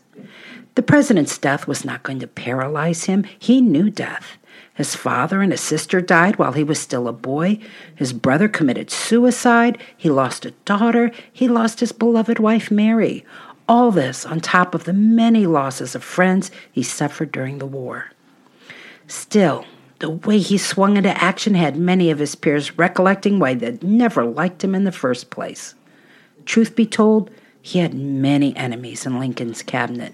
The 0.76 0.82
president's 0.82 1.38
death 1.38 1.66
was 1.66 1.84
not 1.84 2.04
going 2.04 2.20
to 2.20 2.28
paralyze 2.28 3.06
him. 3.06 3.24
He 3.36 3.60
knew 3.60 3.90
death. 3.90 4.38
His 4.74 4.94
father 4.94 5.42
and 5.42 5.52
his 5.52 5.60
sister 5.60 6.00
died 6.00 6.36
while 6.36 6.52
he 6.52 6.64
was 6.64 6.78
still 6.78 7.06
a 7.06 7.12
boy. 7.12 7.58
His 7.94 8.12
brother 8.12 8.48
committed 8.48 8.90
suicide. 8.90 9.78
He 9.96 10.08
lost 10.08 10.46
a 10.46 10.52
daughter. 10.64 11.12
He 11.30 11.46
lost 11.46 11.80
his 11.80 11.92
beloved 11.92 12.38
wife, 12.38 12.70
Mary. 12.70 13.24
All 13.68 13.90
this 13.90 14.24
on 14.24 14.40
top 14.40 14.74
of 14.74 14.84
the 14.84 14.92
many 14.92 15.46
losses 15.46 15.94
of 15.94 16.02
friends 16.02 16.50
he 16.70 16.82
suffered 16.82 17.30
during 17.32 17.58
the 17.58 17.66
war. 17.66 18.10
Still, 19.06 19.66
the 19.98 20.10
way 20.10 20.38
he 20.38 20.58
swung 20.58 20.96
into 20.96 21.22
action 21.22 21.54
had 21.54 21.76
many 21.76 22.10
of 22.10 22.18
his 22.18 22.34
peers 22.34 22.76
recollecting 22.78 23.38
why 23.38 23.54
they'd 23.54 23.82
never 23.82 24.24
liked 24.24 24.64
him 24.64 24.74
in 24.74 24.84
the 24.84 24.90
first 24.90 25.30
place. 25.30 25.74
Truth 26.44 26.74
be 26.74 26.86
told, 26.86 27.30
he 27.60 27.78
had 27.78 27.94
many 27.94 28.56
enemies 28.56 29.06
in 29.06 29.20
Lincoln's 29.20 29.62
cabinet, 29.62 30.12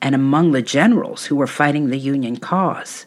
and 0.00 0.14
among 0.14 0.52
the 0.52 0.62
generals 0.62 1.26
who 1.26 1.34
were 1.34 1.48
fighting 1.48 1.88
the 1.88 1.98
Union 1.98 2.36
cause. 2.36 3.06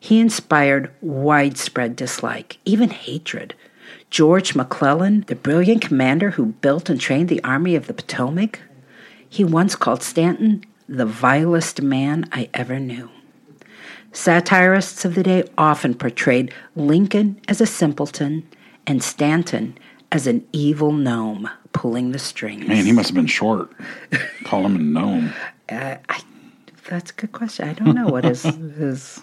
He 0.00 0.18
inspired 0.18 0.90
widespread 1.02 1.94
dislike, 1.94 2.58
even 2.64 2.90
hatred. 2.90 3.54
George 4.08 4.54
McClellan, 4.54 5.24
the 5.28 5.36
brilliant 5.36 5.82
commander 5.82 6.30
who 6.32 6.46
built 6.46 6.88
and 6.88 7.00
trained 7.00 7.28
the 7.28 7.44
Army 7.44 7.76
of 7.76 7.86
the 7.86 7.94
Potomac, 7.94 8.60
he 9.28 9.44
once 9.44 9.76
called 9.76 10.02
Stanton 10.02 10.64
the 10.88 11.06
vilest 11.06 11.82
man 11.82 12.28
I 12.32 12.48
ever 12.52 12.80
knew. 12.80 13.10
Satirists 14.12 15.04
of 15.04 15.14
the 15.14 15.22
day 15.22 15.44
often 15.56 15.94
portrayed 15.94 16.52
Lincoln 16.74 17.40
as 17.46 17.60
a 17.60 17.66
simpleton 17.66 18.48
and 18.86 19.02
Stanton 19.02 19.78
as 20.10 20.26
an 20.26 20.44
evil 20.52 20.90
gnome 20.90 21.48
pulling 21.72 22.10
the 22.10 22.18
strings. 22.18 22.66
Man, 22.66 22.84
he 22.84 22.92
must 22.92 23.10
have 23.10 23.14
been 23.14 23.26
short. 23.26 23.70
Call 24.44 24.66
him 24.66 24.76
a 24.76 24.78
gnome. 24.78 25.32
Uh, 25.70 25.98
I, 26.08 26.20
that's 26.88 27.12
a 27.12 27.14
good 27.14 27.30
question. 27.30 27.68
I 27.68 27.74
don't 27.74 27.94
know 27.94 28.08
what 28.08 28.24
his 28.24 28.42
his 28.76 29.22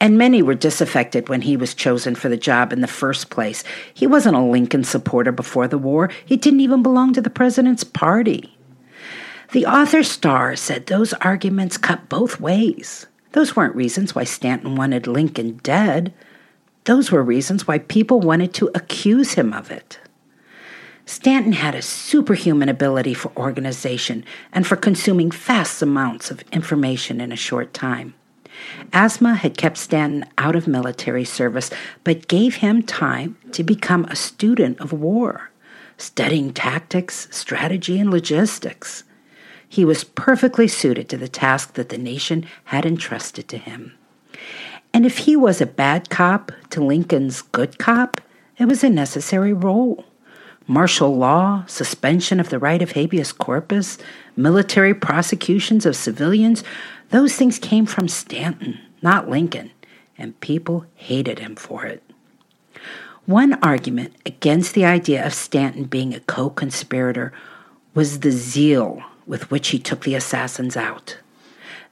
and 0.00 0.16
many 0.16 0.42
were 0.42 0.54
disaffected 0.54 1.28
when 1.28 1.42
he 1.42 1.56
was 1.56 1.74
chosen 1.74 2.14
for 2.14 2.30
the 2.30 2.36
job 2.36 2.72
in 2.72 2.80
the 2.80 2.86
first 2.86 3.28
place. 3.28 3.62
He 3.92 4.06
wasn't 4.06 4.36
a 4.36 4.40
Lincoln 4.40 4.82
supporter 4.82 5.30
before 5.30 5.68
the 5.68 5.78
war, 5.78 6.10
he 6.24 6.36
didn't 6.36 6.60
even 6.60 6.82
belong 6.82 7.12
to 7.12 7.20
the 7.20 7.30
president's 7.30 7.84
party. 7.84 8.56
The 9.52 9.66
author 9.66 9.98
Stahr 9.98 10.56
said 10.56 10.86
those 10.86 11.12
arguments 11.14 11.76
cut 11.76 12.08
both 12.08 12.40
ways. 12.40 13.06
Those 13.32 13.54
weren't 13.54 13.74
reasons 13.74 14.14
why 14.14 14.24
Stanton 14.24 14.76
wanted 14.76 15.06
Lincoln 15.06 15.58
dead. 15.62 16.14
Those 16.84 17.10
were 17.10 17.22
reasons 17.22 17.66
why 17.66 17.78
people 17.78 18.20
wanted 18.20 18.54
to 18.54 18.70
accuse 18.74 19.32
him 19.32 19.52
of 19.52 19.70
it. 19.70 19.98
Stanton 21.04 21.52
had 21.52 21.74
a 21.74 21.82
superhuman 21.82 22.68
ability 22.68 23.14
for 23.14 23.32
organization 23.36 24.24
and 24.52 24.64
for 24.64 24.76
consuming 24.76 25.32
vast 25.32 25.82
amounts 25.82 26.30
of 26.30 26.44
information 26.52 27.20
in 27.20 27.32
a 27.32 27.36
short 27.36 27.74
time. 27.74 28.14
Asthma 28.92 29.34
had 29.34 29.56
kept 29.56 29.78
Stanton 29.78 30.24
out 30.38 30.56
of 30.56 30.66
military 30.66 31.24
service, 31.24 31.70
but 32.04 32.28
gave 32.28 32.56
him 32.56 32.82
time 32.82 33.36
to 33.52 33.62
become 33.62 34.04
a 34.06 34.16
student 34.16 34.80
of 34.80 34.92
war, 34.92 35.50
studying 35.96 36.52
tactics, 36.52 37.28
strategy, 37.30 37.98
and 37.98 38.10
logistics. 38.10 39.04
He 39.68 39.84
was 39.84 40.04
perfectly 40.04 40.66
suited 40.66 41.08
to 41.08 41.16
the 41.16 41.28
task 41.28 41.74
that 41.74 41.90
the 41.90 41.98
nation 41.98 42.46
had 42.64 42.84
entrusted 42.84 43.48
to 43.48 43.58
him. 43.58 43.92
And 44.92 45.06
if 45.06 45.18
he 45.18 45.36
was 45.36 45.60
a 45.60 45.66
bad 45.66 46.10
cop 46.10 46.50
to 46.70 46.84
Lincoln's 46.84 47.42
good 47.42 47.78
cop, 47.78 48.20
it 48.58 48.66
was 48.66 48.82
a 48.82 48.90
necessary 48.90 49.52
role. 49.52 50.04
Martial 50.70 51.16
law, 51.16 51.64
suspension 51.66 52.38
of 52.38 52.48
the 52.48 52.58
right 52.60 52.80
of 52.80 52.92
habeas 52.92 53.32
corpus, 53.32 53.98
military 54.36 54.94
prosecutions 54.94 55.84
of 55.84 55.96
civilians, 55.96 56.62
those 57.08 57.34
things 57.34 57.58
came 57.58 57.86
from 57.86 58.06
Stanton, 58.06 58.78
not 59.02 59.28
Lincoln, 59.28 59.72
and 60.16 60.38
people 60.38 60.86
hated 60.94 61.40
him 61.40 61.56
for 61.56 61.86
it. 61.86 62.04
One 63.26 63.54
argument 63.54 64.14
against 64.24 64.74
the 64.74 64.84
idea 64.84 65.26
of 65.26 65.34
Stanton 65.34 65.86
being 65.86 66.14
a 66.14 66.20
co 66.20 66.50
conspirator 66.50 67.32
was 67.92 68.20
the 68.20 68.30
zeal 68.30 69.02
with 69.26 69.50
which 69.50 69.70
he 69.70 69.78
took 69.80 70.04
the 70.04 70.14
assassins 70.14 70.76
out. 70.76 71.18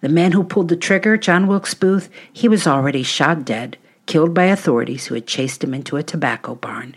The 0.02 0.08
man 0.08 0.30
who 0.30 0.44
pulled 0.44 0.68
the 0.68 0.76
trigger, 0.76 1.16
John 1.16 1.48
Wilkes 1.48 1.74
Booth, 1.74 2.08
he 2.32 2.46
was 2.46 2.64
already 2.64 3.02
shot 3.02 3.44
dead, 3.44 3.76
killed 4.06 4.34
by 4.34 4.44
authorities 4.44 5.06
who 5.06 5.16
had 5.16 5.26
chased 5.26 5.64
him 5.64 5.74
into 5.74 5.96
a 5.96 6.04
tobacco 6.04 6.54
barn. 6.54 6.94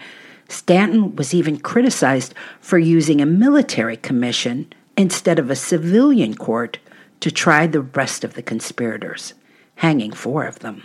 Stanton 0.52 1.16
was 1.16 1.34
even 1.34 1.58
criticized 1.58 2.34
for 2.60 2.78
using 2.78 3.22
a 3.22 3.26
military 3.26 3.96
commission 3.96 4.72
instead 4.98 5.40
of 5.40 5.50
a 5.50 5.56
civilian 5.56 6.36
court 6.36 6.78
to 7.22 7.32
try 7.32 7.66
the 7.66 7.82
rest 7.82 8.26
of 8.26 8.34
the 8.34 8.44
conspirators, 8.44 9.34
hanging 9.76 10.12
four 10.12 10.46
of 10.46 10.60
them. 10.60 10.84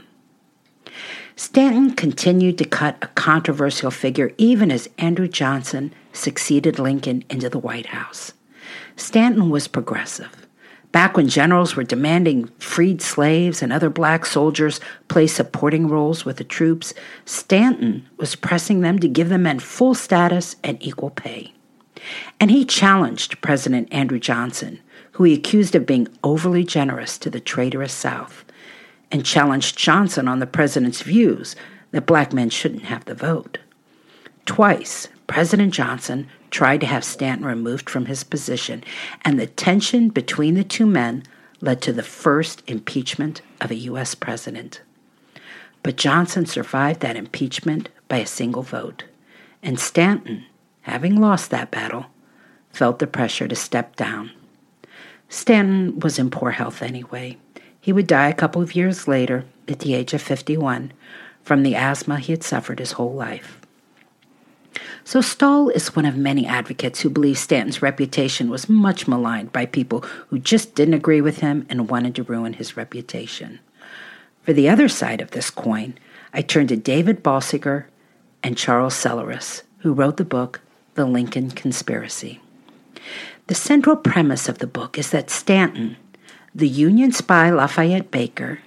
Stanton 1.34 1.90
continued 1.94 2.58
to 2.58 2.64
cut 2.64 2.96
a 3.02 3.08
controversial 3.08 3.90
figure 3.90 4.30
even 4.38 4.70
as 4.70 4.88
Andrew 4.98 5.28
Johnson 5.28 5.92
succeeded 6.12 6.78
Lincoln 6.78 7.24
into 7.28 7.50
the 7.50 7.58
White 7.58 7.86
House. 7.86 8.32
Stanton 8.94 9.50
was 9.50 9.66
progressive. 9.66 10.45
Back 10.96 11.14
when 11.14 11.28
generals 11.28 11.76
were 11.76 11.84
demanding 11.84 12.46
freed 12.58 13.02
slaves 13.02 13.60
and 13.60 13.70
other 13.70 13.90
black 13.90 14.24
soldiers 14.24 14.80
play 15.08 15.26
supporting 15.26 15.88
roles 15.88 16.24
with 16.24 16.38
the 16.38 16.42
troops, 16.42 16.94
Stanton 17.26 18.08
was 18.16 18.34
pressing 18.34 18.80
them 18.80 18.98
to 19.00 19.06
give 19.06 19.28
the 19.28 19.36
men 19.36 19.58
full 19.58 19.94
status 19.94 20.56
and 20.64 20.78
equal 20.80 21.10
pay. 21.10 21.52
And 22.40 22.50
he 22.50 22.64
challenged 22.64 23.42
President 23.42 23.92
Andrew 23.92 24.18
Johnson, 24.18 24.80
who 25.12 25.24
he 25.24 25.34
accused 25.34 25.74
of 25.74 25.84
being 25.84 26.08
overly 26.24 26.64
generous 26.64 27.18
to 27.18 27.28
the 27.28 27.40
traitorous 27.40 27.92
South, 27.92 28.46
and 29.12 29.22
challenged 29.22 29.76
Johnson 29.76 30.26
on 30.26 30.38
the 30.38 30.46
president's 30.46 31.02
views 31.02 31.56
that 31.90 32.06
black 32.06 32.32
men 32.32 32.48
shouldn't 32.48 32.84
have 32.84 33.04
the 33.04 33.14
vote. 33.14 33.58
Twice, 34.46 35.08
President 35.26 35.74
Johnson 35.74 36.26
tried 36.56 36.80
to 36.80 36.86
have 36.86 37.04
Stanton 37.04 37.44
removed 37.44 37.90
from 37.90 38.06
his 38.06 38.24
position, 38.24 38.82
and 39.26 39.38
the 39.38 39.46
tension 39.46 40.08
between 40.08 40.54
the 40.54 40.64
two 40.64 40.86
men 40.86 41.22
led 41.60 41.82
to 41.82 41.92
the 41.92 42.02
first 42.02 42.62
impeachment 42.66 43.42
of 43.60 43.70
a 43.70 43.82
U.S. 43.90 44.14
president. 44.14 44.80
But 45.82 45.96
Johnson 45.96 46.46
survived 46.46 47.00
that 47.00 47.14
impeachment 47.14 47.90
by 48.08 48.16
a 48.16 48.26
single 48.26 48.62
vote, 48.62 49.04
and 49.62 49.78
Stanton, 49.78 50.46
having 50.80 51.20
lost 51.20 51.50
that 51.50 51.70
battle, 51.70 52.06
felt 52.70 53.00
the 53.00 53.06
pressure 53.06 53.46
to 53.46 53.54
step 53.54 53.94
down. 53.94 54.30
Stanton 55.28 56.00
was 56.00 56.18
in 56.18 56.30
poor 56.30 56.52
health 56.52 56.80
anyway. 56.80 57.36
He 57.78 57.92
would 57.92 58.06
die 58.06 58.30
a 58.30 58.34
couple 58.34 58.62
of 58.62 58.74
years 58.74 59.06
later, 59.06 59.44
at 59.68 59.80
the 59.80 59.92
age 59.92 60.14
of 60.14 60.22
51, 60.22 60.90
from 61.42 61.64
the 61.64 61.74
asthma 61.74 62.18
he 62.18 62.32
had 62.32 62.42
suffered 62.42 62.78
his 62.78 62.92
whole 62.92 63.12
life. 63.12 63.60
So 65.04 65.20
Stahr 65.20 65.70
is 65.74 65.94
one 65.94 66.04
of 66.04 66.16
many 66.16 66.46
advocates 66.46 67.00
who 67.00 67.10
believe 67.10 67.38
Stanton's 67.38 67.82
reputation 67.82 68.50
was 68.50 68.68
much 68.68 69.06
maligned 69.06 69.52
by 69.52 69.66
people 69.66 70.00
who 70.28 70.38
just 70.38 70.74
didn't 70.74 70.94
agree 70.94 71.20
with 71.20 71.38
him 71.38 71.66
and 71.68 71.88
wanted 71.88 72.14
to 72.16 72.22
ruin 72.22 72.54
his 72.54 72.76
reputation. 72.76 73.60
For 74.42 74.52
the 74.52 74.68
other 74.68 74.88
side 74.88 75.20
of 75.20 75.30
this 75.32 75.50
coin, 75.50 75.98
I 76.32 76.42
turn 76.42 76.66
to 76.68 76.76
David 76.76 77.22
Balsiger 77.22 77.86
and 78.42 78.56
Charles 78.56 78.94
Cellars, 78.94 79.62
who 79.78 79.92
wrote 79.92 80.16
the 80.16 80.24
book 80.24 80.60
The 80.94 81.04
Lincoln 81.04 81.50
Conspiracy. 81.50 82.40
The 83.46 83.54
central 83.54 83.96
premise 83.96 84.48
of 84.48 84.58
the 84.58 84.66
book 84.66 84.98
is 84.98 85.10
that 85.10 85.30
Stanton, 85.30 85.96
the 86.54 86.68
Union 86.68 87.12
spy 87.12 87.50
Lafayette 87.50 88.10
Baker, 88.10 88.60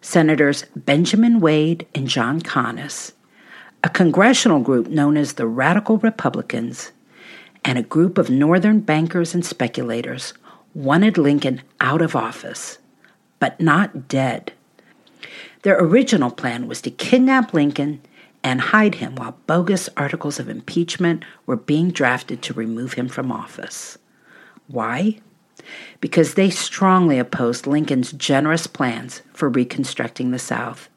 Senators 0.00 0.64
Benjamin 0.74 1.40
Wade 1.40 1.86
and 1.94 2.08
John 2.08 2.40
Conness, 2.40 3.12
a 3.86 3.88
congressional 3.88 4.58
group 4.58 4.88
known 4.88 5.16
as 5.16 5.34
the 5.34 5.46
Radical 5.46 5.96
Republicans, 5.98 6.90
and 7.64 7.78
a 7.78 7.84
group 7.84 8.18
of 8.18 8.28
Northern 8.28 8.80
bankers 8.80 9.32
and 9.32 9.46
speculators 9.46 10.34
wanted 10.74 11.16
Lincoln 11.16 11.62
out 11.80 12.02
of 12.02 12.16
office, 12.16 12.78
but 13.38 13.60
not 13.60 14.08
dead. 14.08 14.52
Their 15.62 15.78
original 15.78 16.32
plan 16.32 16.66
was 16.66 16.82
to 16.82 16.90
kidnap 16.90 17.54
Lincoln 17.54 18.00
and 18.42 18.60
hide 18.60 18.96
him 18.96 19.14
while 19.14 19.38
bogus 19.46 19.88
articles 19.96 20.40
of 20.40 20.48
impeachment 20.48 21.24
were 21.46 21.54
being 21.54 21.92
drafted 21.92 22.42
to 22.42 22.54
remove 22.54 22.94
him 22.94 23.08
from 23.08 23.30
office. 23.30 23.98
Why? 24.66 25.20
Because 26.00 26.34
they 26.34 26.50
strongly 26.50 27.20
opposed 27.20 27.68
Lincoln's 27.68 28.10
generous 28.10 28.66
plans 28.66 29.22
for 29.32 29.48
reconstructing 29.48 30.32
the 30.32 30.40
South 30.40 30.88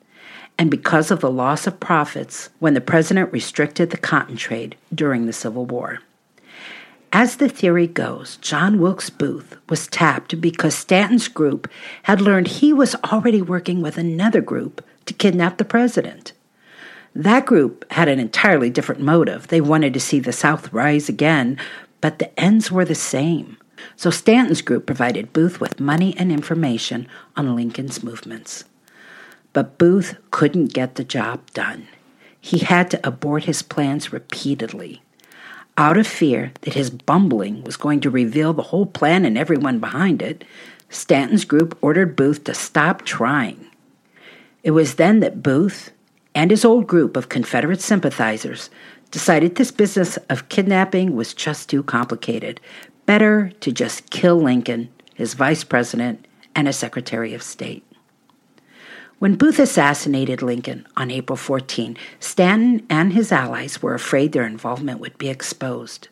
and 0.59 0.69
because 0.69 1.09
of 1.09 1.21
the 1.21 1.31
loss 1.31 1.65
of 1.65 1.79
profits 1.79 2.49
when 2.59 2.73
the 2.73 2.81
president 2.81 3.31
restricted 3.31 3.89
the 3.89 3.97
cotton 3.97 4.35
trade 4.35 4.75
during 4.93 5.25
the 5.25 5.33
Civil 5.33 5.65
War. 5.65 5.99
As 7.13 7.37
the 7.37 7.47
theory 7.47 7.87
goes, 7.87 8.35
John 8.37 8.79
Wilkes 8.79 9.09
Booth 9.09 9.55
was 9.69 9.87
tapped 9.87 10.39
because 10.41 10.75
Stanton's 10.75 11.29
group 11.29 11.69
had 12.03 12.19
learned 12.19 12.47
he 12.47 12.73
was 12.73 12.93
already 13.05 13.41
working 13.41 13.81
with 13.81 13.97
another 13.97 14.41
group 14.41 14.85
to 15.05 15.13
kidnap 15.13 15.57
the 15.57 15.65
president. 15.65 16.33
That 17.15 17.45
group 17.45 17.89
had 17.93 18.09
an 18.09 18.19
entirely 18.19 18.69
different 18.69 19.01
motive. 19.01 19.47
They 19.47 19.61
wanted 19.61 19.93
to 19.93 19.99
see 19.99 20.19
the 20.19 20.33
South 20.33 20.71
rise 20.73 21.07
again, 21.07 21.57
but 22.01 22.19
the 22.19 22.37
ends 22.39 22.69
were 22.69 22.85
the 22.85 22.95
same. 22.95 23.57
So 23.95 24.09
Stanton's 24.09 24.61
group 24.61 24.85
provided 24.85 25.33
Booth 25.33 25.61
with 25.61 25.79
money 25.79 26.15
and 26.17 26.33
information 26.33 27.07
on 27.37 27.55
Lincoln's 27.55 28.03
movements. 28.03 28.65
But 29.53 29.77
Booth 29.77 30.17
couldn't 30.31 30.73
get 30.73 30.95
the 30.95 31.03
job 31.03 31.51
done. 31.51 31.87
He 32.39 32.59
had 32.59 32.91
to 32.91 33.07
abort 33.07 33.45
his 33.45 33.61
plans 33.61 34.13
repeatedly. 34.13 35.01
Out 35.77 35.97
of 35.97 36.07
fear 36.07 36.51
that 36.61 36.73
his 36.73 36.89
bumbling 36.89 37.63
was 37.63 37.77
going 37.77 38.01
to 38.01 38.09
reveal 38.09 38.53
the 38.53 38.63
whole 38.63 38.85
plan 38.85 39.25
and 39.25 39.37
everyone 39.37 39.79
behind 39.79 40.21
it, 40.21 40.43
Stanton's 40.89 41.45
group 41.45 41.77
ordered 41.81 42.15
Booth 42.15 42.43
to 42.45 42.53
stop 42.53 43.05
trying. 43.05 43.67
It 44.63 44.71
was 44.71 44.95
then 44.95 45.19
that 45.21 45.41
Booth 45.41 45.91
and 46.35 46.51
his 46.51 46.65
old 46.65 46.87
group 46.87 47.15
of 47.15 47.29
Confederate 47.29 47.81
sympathizers 47.81 48.69
decided 49.11 49.55
this 49.55 49.71
business 49.71 50.17
of 50.29 50.49
kidnapping 50.49 51.15
was 51.15 51.33
just 51.33 51.69
too 51.69 51.83
complicated. 51.83 52.59
Better 53.05 53.51
to 53.61 53.71
just 53.71 54.09
kill 54.09 54.35
Lincoln, 54.35 54.89
his 55.15 55.33
vice 55.33 55.63
president, 55.63 56.27
and 56.55 56.67
a 56.67 56.73
secretary 56.73 57.33
of 57.33 57.41
state. 57.41 57.83
When 59.19 59.35
Booth 59.35 59.59
assassinated 59.59 60.41
Lincoln 60.41 60.87
on 60.95 61.11
April 61.11 61.35
14, 61.35 61.97
Stanton 62.21 62.87
and 62.89 63.11
his 63.11 63.33
allies 63.33 63.81
were 63.81 63.93
afraid 63.93 64.31
their 64.31 64.47
involvement 64.47 65.01
would 65.01 65.17
be 65.17 65.27
exposed. 65.27 66.07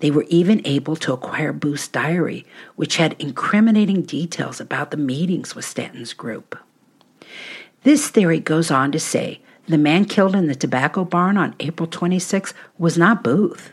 They 0.00 0.10
were 0.10 0.26
even 0.28 0.60
able 0.64 0.96
to 0.96 1.12
acquire 1.12 1.52
Booth's 1.52 1.86
diary, 1.86 2.44
which 2.74 2.96
had 2.96 3.14
incriminating 3.20 4.02
details 4.02 4.60
about 4.60 4.90
the 4.90 4.96
meetings 4.96 5.54
with 5.54 5.64
Stanton's 5.64 6.12
group. 6.12 6.58
This 7.84 8.08
theory 8.08 8.40
goes 8.40 8.68
on 8.68 8.90
to 8.90 8.98
say 8.98 9.40
the 9.68 9.78
man 9.78 10.04
killed 10.04 10.34
in 10.34 10.48
the 10.48 10.56
tobacco 10.56 11.04
barn 11.04 11.36
on 11.36 11.54
April 11.60 11.86
26 11.86 12.52
was 12.78 12.98
not 12.98 13.22
Booth. 13.22 13.72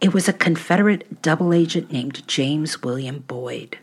It 0.00 0.12
was 0.12 0.28
a 0.28 0.32
Confederate 0.32 1.22
double 1.22 1.54
agent 1.54 1.92
named 1.92 2.26
James 2.26 2.82
William 2.82 3.20
Boyd. 3.20 3.78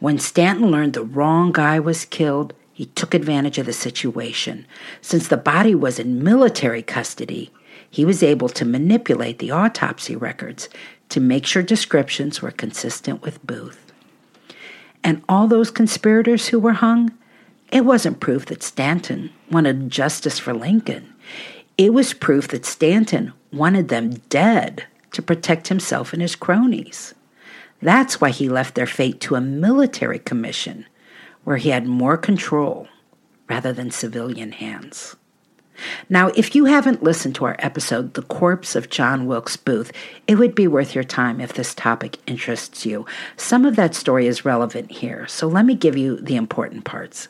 When 0.00 0.18
Stanton 0.18 0.72
learned 0.72 0.94
the 0.94 1.04
wrong 1.04 1.52
guy 1.52 1.78
was 1.78 2.04
killed, 2.04 2.52
he 2.72 2.86
took 2.86 3.14
advantage 3.14 3.58
of 3.58 3.66
the 3.66 3.72
situation. 3.72 4.66
Since 5.00 5.28
the 5.28 5.36
body 5.36 5.74
was 5.74 5.98
in 5.98 6.22
military 6.22 6.82
custody, 6.82 7.50
he 7.88 8.04
was 8.04 8.22
able 8.22 8.48
to 8.50 8.64
manipulate 8.64 9.38
the 9.38 9.50
autopsy 9.50 10.16
records 10.16 10.68
to 11.10 11.20
make 11.20 11.44
sure 11.44 11.62
descriptions 11.62 12.40
were 12.40 12.50
consistent 12.50 13.22
with 13.22 13.46
Booth. 13.46 13.92
And 15.04 15.22
all 15.28 15.46
those 15.46 15.70
conspirators 15.70 16.48
who 16.48 16.58
were 16.58 16.72
hung, 16.72 17.12
it 17.70 17.84
wasn't 17.84 18.20
proof 18.20 18.46
that 18.46 18.62
Stanton 18.62 19.30
wanted 19.50 19.90
justice 19.90 20.38
for 20.38 20.54
Lincoln. 20.54 21.12
It 21.76 21.92
was 21.92 22.14
proof 22.14 22.48
that 22.48 22.64
Stanton 22.64 23.32
wanted 23.52 23.88
them 23.88 24.14
dead 24.30 24.86
to 25.12 25.20
protect 25.20 25.68
himself 25.68 26.12
and 26.12 26.22
his 26.22 26.36
cronies. 26.36 27.14
That's 27.82 28.20
why 28.20 28.30
he 28.30 28.48
left 28.48 28.74
their 28.74 28.86
fate 28.86 29.20
to 29.22 29.34
a 29.34 29.40
military 29.40 30.18
commission 30.18 30.86
where 31.44 31.56
he 31.56 31.70
had 31.70 31.86
more 31.86 32.16
control 32.16 32.88
rather 33.48 33.72
than 33.72 33.90
civilian 33.90 34.52
hands. 34.52 35.16
Now, 36.08 36.28
if 36.28 36.54
you 36.54 36.66
haven't 36.66 37.02
listened 37.02 37.34
to 37.36 37.44
our 37.46 37.56
episode, 37.58 38.14
The 38.14 38.22
Corpse 38.22 38.76
of 38.76 38.90
John 38.90 39.26
Wilkes 39.26 39.56
Booth, 39.56 39.90
it 40.26 40.36
would 40.36 40.54
be 40.54 40.68
worth 40.68 40.94
your 40.94 41.04
time 41.04 41.40
if 41.40 41.54
this 41.54 41.74
topic 41.74 42.18
interests 42.26 42.86
you. 42.86 43.06
Some 43.36 43.64
of 43.64 43.76
that 43.76 43.94
story 43.94 44.26
is 44.26 44.44
relevant 44.44 44.90
here, 44.90 45.26
so 45.26 45.48
let 45.48 45.64
me 45.64 45.74
give 45.74 45.96
you 45.96 46.16
the 46.16 46.36
important 46.36 46.84
parts. 46.84 47.28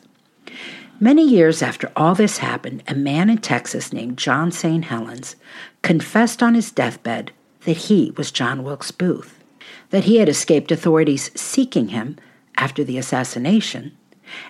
Many 0.99 1.27
years 1.27 1.61
after 1.61 1.91
all 1.95 2.15
this 2.15 2.37
happened, 2.37 2.83
a 2.87 2.95
man 2.95 3.29
in 3.29 3.39
Texas 3.39 3.91
named 3.91 4.17
John 4.17 4.51
St. 4.51 4.85
Helens 4.85 5.35
confessed 5.81 6.43
on 6.43 6.53
his 6.53 6.71
deathbed 6.71 7.31
that 7.65 7.77
he 7.77 8.13
was 8.15 8.31
John 8.31 8.63
Wilkes 8.63 8.91
Booth, 8.91 9.43
that 9.89 10.03
he 10.03 10.17
had 10.17 10.29
escaped 10.29 10.71
authorities 10.71 11.31
seeking 11.39 11.89
him 11.89 12.17
after 12.57 12.83
the 12.83 12.97
assassination, 12.97 13.97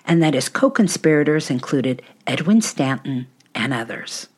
and 0.06 0.22
that 0.22 0.34
his 0.34 0.48
co 0.48 0.70
conspirators 0.70 1.50
included 1.50 2.02
Edwin 2.26 2.60
Stanton 2.60 3.26
and 3.54 3.72
others. 3.72 4.28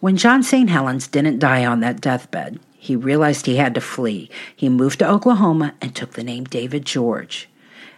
When 0.00 0.16
John 0.16 0.42
St. 0.42 0.70
Helens 0.70 1.08
didn't 1.08 1.40
die 1.40 1.64
on 1.64 1.80
that 1.80 2.00
deathbed, 2.00 2.60
he 2.76 2.94
realized 2.94 3.46
he 3.46 3.56
had 3.56 3.74
to 3.74 3.80
flee. 3.80 4.30
He 4.54 4.68
moved 4.68 5.00
to 5.00 5.08
Oklahoma 5.08 5.74
and 5.80 5.94
took 5.94 6.12
the 6.12 6.22
name 6.22 6.44
David 6.44 6.86
George. 6.86 7.48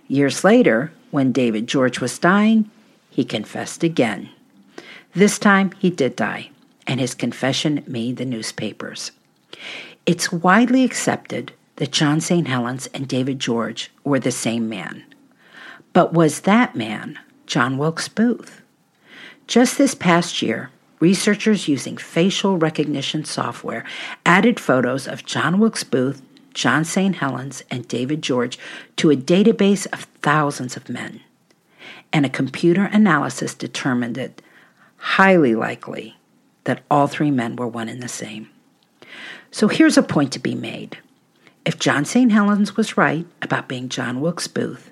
Years 0.08 0.42
later, 0.42 0.92
when 1.10 1.32
David 1.32 1.66
George 1.66 2.00
was 2.00 2.18
dying, 2.18 2.70
he 3.10 3.24
confessed 3.24 3.84
again. 3.84 4.30
This 5.14 5.38
time 5.38 5.72
he 5.78 5.90
did 5.90 6.16
die, 6.16 6.50
and 6.86 7.00
his 7.00 7.14
confession 7.14 7.84
made 7.86 8.16
the 8.16 8.24
newspapers. 8.24 9.12
It's 10.06 10.32
widely 10.32 10.84
accepted 10.84 11.52
that 11.76 11.92
John 11.92 12.20
St. 12.20 12.48
Helens 12.48 12.86
and 12.88 13.06
David 13.06 13.38
George 13.38 13.90
were 14.04 14.20
the 14.20 14.32
same 14.32 14.68
man. 14.68 15.04
But 15.92 16.12
was 16.12 16.42
that 16.42 16.76
man 16.76 17.18
John 17.46 17.79
Wilkes 17.79 18.09
Booth? 18.09 18.62
Just 19.46 19.76
this 19.76 19.94
past 19.94 20.40
year, 20.42 20.70
researchers 21.00 21.66
using 21.66 21.96
facial 21.96 22.57
recognition 22.59 23.24
software 23.24 23.85
added 24.24 24.61
photos 24.61 25.09
of 25.09 25.24
John 25.24 25.59
Wilkes 25.59 25.83
Booth, 25.83 26.22
John 26.55 26.85
St. 26.85 27.16
Helens, 27.16 27.62
and 27.70 27.88
David 27.88 28.22
George 28.22 28.59
to 28.96 29.11
a 29.11 29.16
database 29.16 29.87
of 29.92 30.05
thousands 30.22 30.76
of 30.76 30.88
men. 30.88 31.20
And 32.12 32.24
a 32.24 32.31
computer 32.31 32.85
analysis 32.85 33.55
determined 33.55 34.18
it 34.18 34.42
highly 34.96 35.55
likely 35.55 36.16
that 36.64 36.83
all 36.90 37.09
three 37.09 37.31
men 37.31 37.57
were 37.57 37.66
one 37.66 37.88
and 37.88 38.03
the 38.03 38.09
same. 38.09 38.48
So 39.50 39.66
here's 39.66 39.98
a 39.98 40.03
point 40.03 40.33
to 40.33 40.38
be 40.38 40.55
made. 40.55 40.98
If 41.64 41.79
John 41.79 42.05
St. 42.05 42.31
Helens 42.31 42.76
was 42.76 42.96
right 42.96 43.26
about 43.42 43.68
being 43.68 43.88
John 43.88 44.20
Wilkes 44.20 44.46
Booth, 44.46 44.90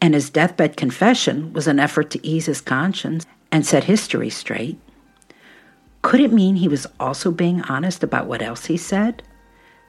and 0.00 0.14
his 0.14 0.30
deathbed 0.30 0.76
confession 0.76 1.52
was 1.52 1.66
an 1.66 1.78
effort 1.78 2.10
to 2.10 2.26
ease 2.26 2.46
his 2.46 2.60
conscience 2.60 3.26
and 3.52 3.66
set 3.66 3.84
history 3.84 4.30
straight, 4.30 4.78
could 6.02 6.20
it 6.20 6.32
mean 6.32 6.56
he 6.56 6.68
was 6.68 6.86
also 6.98 7.30
being 7.30 7.60
honest 7.62 8.02
about 8.02 8.26
what 8.26 8.42
else 8.42 8.66
he 8.66 8.76
said? 8.76 9.22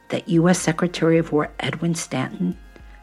That 0.10 0.28
U.S. 0.28 0.60
Secretary 0.60 1.18
of 1.18 1.32
War 1.32 1.52
Edwin 1.60 1.96
Stanton 1.96 2.58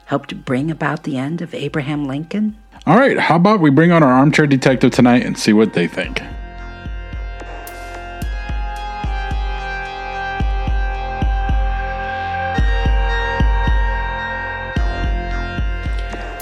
helped 0.05 0.45
bring 0.45 0.71
about 0.71 1.05
the 1.05 1.17
end 1.17 1.41
of 1.41 1.55
Abraham 1.55 2.05
Lincoln? 2.05 2.59
All 2.87 2.99
right, 2.99 3.19
how 3.19 3.37
about 3.37 3.61
we 3.61 3.71
bring 3.71 3.93
on 3.93 4.03
our 4.03 4.13
armchair 4.13 4.47
detective 4.47 4.93
tonight 4.93 5.25
and 5.25 5.39
see 5.39 5.53
what 5.53 5.73
they 5.73 5.87
think? 5.87 6.23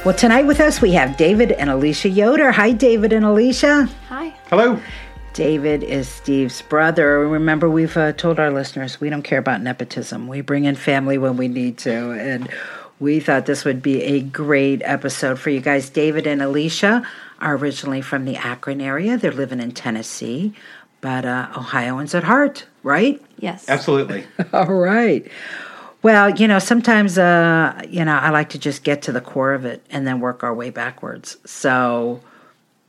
Well, 0.07 0.15
tonight 0.15 0.47
with 0.47 0.61
us 0.61 0.81
we 0.81 0.93
have 0.93 1.17
David 1.17 1.51
and 1.51 1.69
Alicia 1.69 2.09
Yoder. 2.09 2.53
Hi, 2.53 2.71
David 2.71 3.13
and 3.13 3.25
Alicia. 3.25 3.91
Hi. 4.09 4.29
Hello. 4.51 4.81
David 5.33 5.83
is 5.83 6.09
Steve's 6.09 6.63
brother. 6.63 7.29
Remember, 7.29 7.69
we've 7.69 7.97
uh, 7.97 8.13
told 8.13 8.39
our 8.39 8.53
listeners 8.53 9.01
we 9.01 9.11
don't 9.11 9.25
care 9.25 9.41
about 9.41 9.63
nepotism. 9.63 10.29
We 10.29 10.43
bring 10.43 10.65
in 10.65 10.77
family 10.77 11.19
when 11.19 11.37
we 11.37 11.49
need 11.49 11.79
to. 11.79 12.13
And 12.13 12.49
we 13.01 13.19
thought 13.19 13.47
this 13.47 13.65
would 13.65 13.83
be 13.83 14.01
a 14.01 14.21
great 14.21 14.81
episode 14.85 15.41
for 15.41 15.51
you 15.51 15.59
guys. 15.61 15.91
David 15.91 16.29
and 16.29 16.41
Alicia 16.41 17.05
are 17.41 17.57
originally 17.57 18.01
from 18.01 18.27
the 18.27 18.37
Akron 18.37 18.81
area, 18.81 19.17
they're 19.17 19.33
living 19.33 19.59
in 19.59 19.73
Tennessee, 19.73 20.55
but 21.01 21.25
uh, 21.25 21.49
Ohioans 21.57 22.15
at 22.15 22.23
heart, 22.23 22.65
right? 22.85 23.21
Yes. 23.41 23.69
Absolutely. 23.69 24.25
All 24.53 24.73
right. 24.73 25.27
Well, 26.07 26.31
you 26.31 26.47
know, 26.47 26.61
sometimes, 26.61 27.19
uh, 27.19 27.83
you 27.89 28.05
know, 28.05 28.15
I 28.15 28.31
like 28.31 28.51
to 28.51 28.61
just 28.61 28.85
get 28.85 29.03
to 29.03 29.13
the 29.13 29.21
core 29.21 29.55
of 29.55 29.65
it 29.65 29.85
and 29.91 30.07
then 30.07 30.21
work 30.21 30.45
our 30.45 30.55
way 30.55 30.71
backwards. 30.71 31.37
So, 31.45 32.21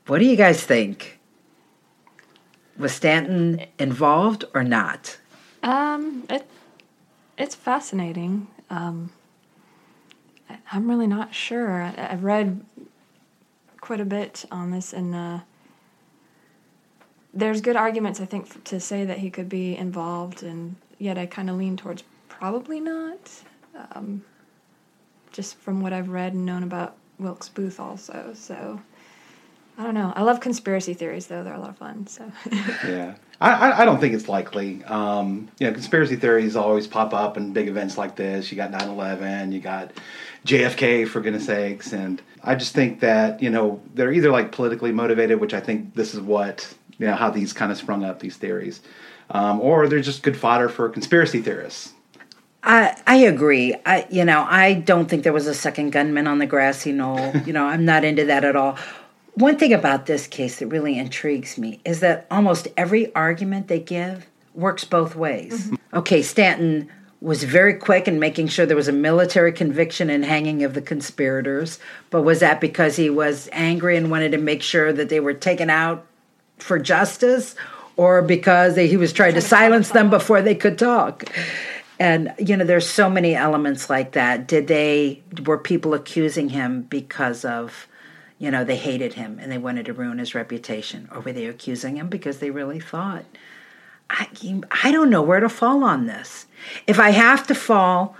what 0.06 0.20
do 0.20 0.26
you 0.26 0.36
guys 0.36 0.64
think? 0.64 1.18
Was 2.78 2.92
Stanton 2.92 3.66
involved 3.80 4.46
or 4.54 4.64
not? 4.64 5.18
Um, 5.64 6.28
it 6.30 6.48
it's 7.40 7.56
fascinating. 7.56 8.50
Um, 8.70 9.10
I'm 10.72 10.88
really 10.88 11.08
not 11.08 11.34
sure. 11.34 11.92
I've 11.98 12.24
read 12.24 12.64
quite 13.82 14.00
a 14.00 14.06
bit 14.06 14.46
on 14.52 14.70
this, 14.70 14.94
and 14.94 15.16
uh, 15.16 15.40
there's 17.34 17.62
good 17.62 17.76
arguments 17.76 18.22
I 18.22 18.26
think 18.26 18.64
to 18.66 18.80
say 18.80 19.06
that 19.06 19.18
he 19.18 19.32
could 19.32 19.50
be 19.50 19.76
involved, 19.76 20.44
and 20.44 20.76
yet 21.00 21.18
I 21.18 21.26
kind 21.26 21.50
of 21.50 21.56
lean 21.56 21.78
towards 21.78 22.04
probably 22.38 22.80
not. 22.80 23.32
Um, 23.92 24.24
just 25.32 25.58
from 25.58 25.82
what 25.82 25.94
I've 25.94 26.10
read 26.10 26.34
and 26.34 26.46
known 26.46 26.64
about 26.64 26.96
Wilkes 27.20 27.50
Booth, 27.50 27.80
also. 27.80 28.32
So 28.34 28.80
I 29.78 29.84
don't 29.84 29.94
know. 29.94 30.14
I 30.16 30.24
love 30.24 30.40
conspiracy 30.40 30.94
theories, 30.94 31.28
though; 31.28 31.44
they're 31.44 31.54
a 31.54 31.60
lot 31.60 31.70
of 31.70 31.78
fun. 31.78 32.08
So. 32.08 32.32
yeah. 32.52 33.16
I, 33.40 33.84
I, 33.84 33.86
don't 33.86 34.00
think 34.00 34.16
it's 34.16 34.28
likely. 34.28 34.84
Um, 34.86 35.50
you 35.60 35.68
know, 35.68 35.74
conspiracy 35.74 36.16
theories 36.16 36.56
always 36.56 36.88
pop 36.88 37.14
up 37.14 37.38
in 37.38 37.54
big 37.54 37.68
events 37.68 37.96
like 37.96 38.16
this. 38.16 38.52
You 38.52 38.58
got 38.58 38.72
9 38.72 38.90
11, 38.90 39.52
you 39.52 39.60
got 39.60 39.92
JFK, 40.44 41.08
for 41.08 41.22
goodness 41.22 41.46
sakes. 41.46 41.94
And 41.94 42.20
I 42.44 42.56
just 42.56 42.74
think 42.74 43.02
that, 43.02 43.40
you 43.40 43.52
know, 43.52 43.80
they're 43.94 44.12
either 44.12 44.32
like 44.32 44.52
politically 44.52 44.92
motivated, 44.92 45.40
which 45.40 45.54
I 45.54 45.60
think 45.60 45.94
this 45.94 46.16
is 46.16 46.22
what, 46.22 46.74
you 46.98 47.06
know, 47.06 47.14
how 47.14 47.30
these 47.30 47.54
kind 47.54 47.72
of 47.72 47.78
sprung 47.78 48.04
up, 48.04 48.20
these 48.20 48.38
theories, 48.38 48.82
um, 49.30 49.60
or 49.62 49.88
they're 49.88 50.00
just 50.00 50.24
good 50.24 50.36
fodder 50.36 50.68
for 50.68 50.90
conspiracy 50.90 51.40
theorists. 51.40 51.94
I 52.64 53.00
I 53.06 53.16
agree. 53.18 53.76
I 53.86 54.08
you 54.10 54.26
know 54.26 54.46
I 54.48 54.74
don't 54.74 55.08
think 55.08 55.24
there 55.24 55.34
was 55.34 55.48
a 55.48 55.54
second 55.54 55.92
gunman 55.92 56.28
on 56.28 56.40
the 56.40 56.46
grassy 56.46 56.92
knoll. 56.92 57.36
you 57.46 57.54
know 57.54 57.66
I'm 57.66 57.86
not 57.86 58.04
into 58.04 58.26
that 58.26 58.44
at 58.44 58.56
all. 58.56 58.78
One 59.36 59.58
thing 59.58 59.72
about 59.72 60.08
this 60.08 60.26
case 60.26 60.60
that 60.60 60.68
really 60.68 60.98
intrigues 60.98 61.58
me 61.58 61.80
is 61.86 62.00
that 62.00 62.26
almost 62.32 62.68
every 62.76 63.14
argument 63.14 63.68
they 63.68 63.80
give 63.80 64.26
works 64.56 64.84
both 64.84 65.16
ways. 65.16 65.68
Mm-hmm. 65.68 65.98
Okay, 65.98 66.24
Stanton 66.24 66.90
was 67.22 67.44
very 67.44 67.74
quick 67.74 68.08
in 68.08 68.20
making 68.20 68.48
sure 68.48 68.66
there 68.66 68.76
was 68.76 68.88
a 68.88 68.94
military 68.94 69.52
conviction 69.52 70.10
and 70.10 70.24
hanging 70.24 70.64
of 70.64 70.74
the 70.74 70.82
conspirators, 70.82 71.80
but 72.10 72.22
was 72.22 72.40
that 72.42 72.62
because 72.62 72.96
he 72.96 73.10
was 73.10 73.50
angry 73.52 73.98
and 73.98 74.12
wanted 74.12 74.32
to 74.32 74.38
make 74.38 74.62
sure 74.62 74.94
that 74.94 75.10
they 75.10 75.20
were 75.20 75.34
taken 75.34 75.70
out 75.70 76.06
for 76.58 76.78
justice 76.78 77.56
or 77.96 78.22
because 78.22 78.76
they, 78.76 78.88
he 78.88 78.98
was 78.98 79.12
trying 79.12 79.34
to 79.34 79.42
silence 79.42 79.90
them 79.90 80.10
before 80.10 80.42
they 80.42 80.54
could 80.54 80.78
talk? 80.78 81.26
And 82.00 82.34
you 82.38 82.56
know, 82.56 82.66
there's 82.66 82.88
so 82.88 83.10
many 83.10 83.36
elements 83.36 83.90
like 83.90 84.12
that. 84.14 84.48
Did 84.48 84.68
they 84.68 85.22
were 85.46 85.58
people 85.58 85.94
accusing 85.94 86.50
him 86.50 86.84
because 86.84 87.44
of, 87.44 87.88
you 88.40 88.52
know, 88.52 88.64
they 88.64 88.76
hated 88.76 89.14
him 89.14 89.40
and 89.42 89.52
they 89.52 89.58
wanted 89.58 89.86
to 89.88 89.94
ruin 89.94 90.20
his 90.20 90.36
reputation, 90.36 91.10
or 91.12 91.22
were 91.22 91.34
they 91.34 91.46
accusing 91.46 91.98
him 91.98 92.08
because 92.08 92.40
they 92.40 92.52
really 92.52 92.80
thought? 92.80 93.26
I 94.10 94.28
I 94.84 94.92
don't 94.92 95.10
know 95.10 95.22
where 95.22 95.40
to 95.40 95.50
fall 95.50 95.84
on 95.84 96.06
this. 96.06 96.46
If 96.86 97.00
I 97.00 97.10
have 97.10 97.48
to 97.48 97.56
fall 97.56 98.16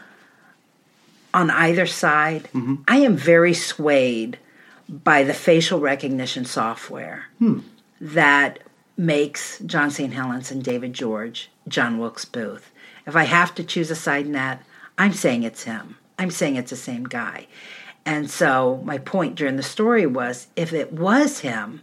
on 1.34 1.50
either 1.50 1.86
side, 1.86 2.44
mm-hmm. 2.54 2.76
I 2.88 2.98
am 2.98 3.16
very 3.16 3.54
swayed 3.54 4.40
by 4.90 5.24
the 5.24 5.34
facial 5.34 5.80
recognition 5.80 6.46
software 6.46 7.26
hmm. 7.40 7.60
that 8.00 8.60
makes 8.96 9.60
John 9.60 9.92
St. 9.92 10.14
Helens 10.14 10.52
and 10.52 10.64
David 10.64 10.94
George 10.94 11.50
John 11.68 12.00
Wilkes 12.00 12.26
Booth. 12.26 12.72
If 13.08 13.16
I 13.16 13.24
have 13.24 13.56
to 13.56 13.64
choose 13.64 13.90
a 13.90 13.96
side 13.96 14.26
in 14.26 14.34
that, 14.34 14.64
I'm 14.98 15.14
saying 15.14 15.44
it's 15.44 15.64
him. 15.64 15.98
I'm 16.20 16.30
saying 16.30 16.58
it's 16.58 16.72
the 16.72 16.76
same 16.76 17.06
guy. 17.06 17.48
And 18.06 18.30
so 18.30 18.82
my 18.84 18.98
point 18.98 19.36
during 19.36 19.56
the 19.56 19.64
story 19.64 20.06
was 20.06 20.48
if 20.56 20.74
it 20.74 20.94
was 20.94 21.40
him, 21.40 21.82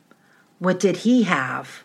what 0.58 0.78
did 0.78 0.98
he 0.98 1.24
have 1.24 1.84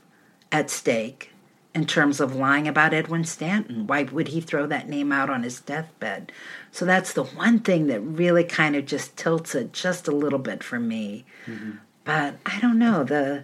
at 0.52 0.70
stake 0.70 1.32
in 1.76 1.86
terms 1.86 2.20
of 2.20 2.36
lying 2.36 2.68
about 2.68 2.94
Edwin 2.94 3.24
Stanton? 3.24 3.88
Why 3.88 4.04
would 4.04 4.30
he 4.30 4.42
throw 4.42 4.66
that 4.68 4.90
name 4.90 5.12
out 5.12 5.30
on 5.30 5.44
his 5.44 5.60
deathbed? 5.60 6.32
So 6.72 6.86
that's 6.86 7.14
the 7.14 7.24
one 7.24 7.60
thing 7.60 7.88
that 7.88 8.02
really 8.02 8.44
kind 8.44 8.76
of 8.76 8.86
just 8.86 9.18
tilts 9.18 9.56
it 9.56 9.74
just 9.74 10.08
a 10.08 10.12
little 10.12 10.40
bit 10.40 10.64
for 10.64 10.80
me. 10.80 11.26
Mm-hmm. 11.46 11.72
But 12.04 12.36
I 12.46 12.60
don't 12.60 12.80
know. 12.80 13.04
The 13.04 13.44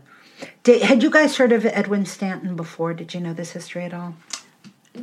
did, 0.63 0.81
had 0.81 1.03
you 1.03 1.09
guys 1.09 1.37
heard 1.37 1.51
of 1.51 1.65
Edwin 1.65 2.05
Stanton 2.05 2.55
before? 2.55 2.93
Did 2.93 3.13
you 3.13 3.19
know 3.19 3.33
this 3.33 3.51
history 3.51 3.83
at 3.83 3.93
all? 3.93 4.15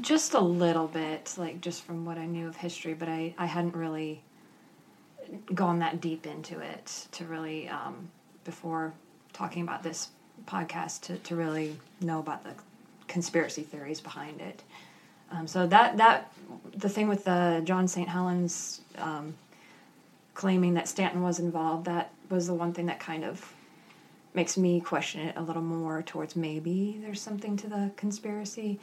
Just 0.01 0.35
a 0.35 0.41
little 0.41 0.87
bit, 0.87 1.35
like 1.37 1.61
just 1.61 1.85
from 1.85 2.05
what 2.05 2.19
I 2.19 2.27
knew 2.27 2.49
of 2.49 2.57
history, 2.57 2.95
but 2.95 3.09
I, 3.09 3.35
I 3.37 3.47
hadn't 3.47 3.77
really 3.77 4.23
gone 5.55 5.79
that 5.81 6.01
deep 6.01 6.27
into 6.27 6.61
it 6.61 7.07
to 7.13 7.25
really, 7.25 7.69
um, 7.69 8.11
before 8.45 8.93
talking 9.33 9.63
about 9.63 9.83
this 9.83 10.09
podcast, 10.47 11.03
to, 11.03 11.19
to 11.19 11.37
really 11.37 11.77
know 12.01 12.21
about 12.21 12.43
the 12.43 12.53
conspiracy 13.07 13.63
theories 13.63 14.01
behind 14.01 14.41
it. 14.41 14.63
Um, 15.31 15.47
so 15.47 15.67
that, 15.67 15.97
that, 15.99 16.33
the 16.77 16.89
thing 16.89 17.09
with 17.09 17.25
the 17.25 17.63
John 17.65 17.87
St. 17.87 18.09
Helens 18.09 18.81
um, 18.99 19.35
claiming 20.35 20.75
that 20.75 20.89
Stanton 20.89 21.23
was 21.23 21.39
involved, 21.39 21.87
that 21.87 22.13
was 22.31 22.47
the 22.47 22.55
one 22.55 22.73
thing 22.73 22.87
that 22.87 23.01
kind 23.01 23.25
of 23.25 23.53
makes 24.35 24.57
me 24.57 24.81
question 24.81 25.21
it 25.21 25.37
a 25.37 25.43
little 25.43 25.63
more 25.63 26.03
towards 26.03 26.35
maybe 26.35 26.99
there's 27.03 27.21
something 27.21 27.55
to 27.55 27.69
the 27.69 27.91
conspiracy 27.97 28.81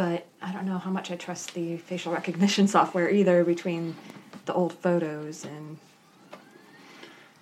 but 0.00 0.26
I 0.40 0.50
don't 0.50 0.64
know 0.64 0.78
how 0.78 0.90
much 0.90 1.10
I 1.10 1.16
trust 1.16 1.52
the 1.52 1.76
facial 1.76 2.10
recognition 2.10 2.66
software 2.76 3.10
either 3.10 3.44
between 3.44 3.94
the 4.46 4.54
old 4.54 4.72
photos 4.72 5.44
and 5.44 5.76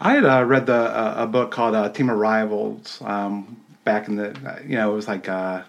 I 0.01 0.15
had 0.15 0.25
uh, 0.25 0.45
read 0.45 0.67
the 0.67 0.75
uh, 0.75 1.15
a 1.19 1.27
book 1.29 1.53
called 1.53 1.77
uh, 1.77 1.89
Team 1.91 2.11
of 2.11 2.19
Rivals 2.19 3.01
um, 3.05 3.61
back 3.85 4.09
in 4.09 4.17
the 4.17 4.61
you 4.67 4.75
know 4.75 4.91
it 4.91 4.95
was 4.95 5.07
like 5.07 5.29
uh, 5.29 5.63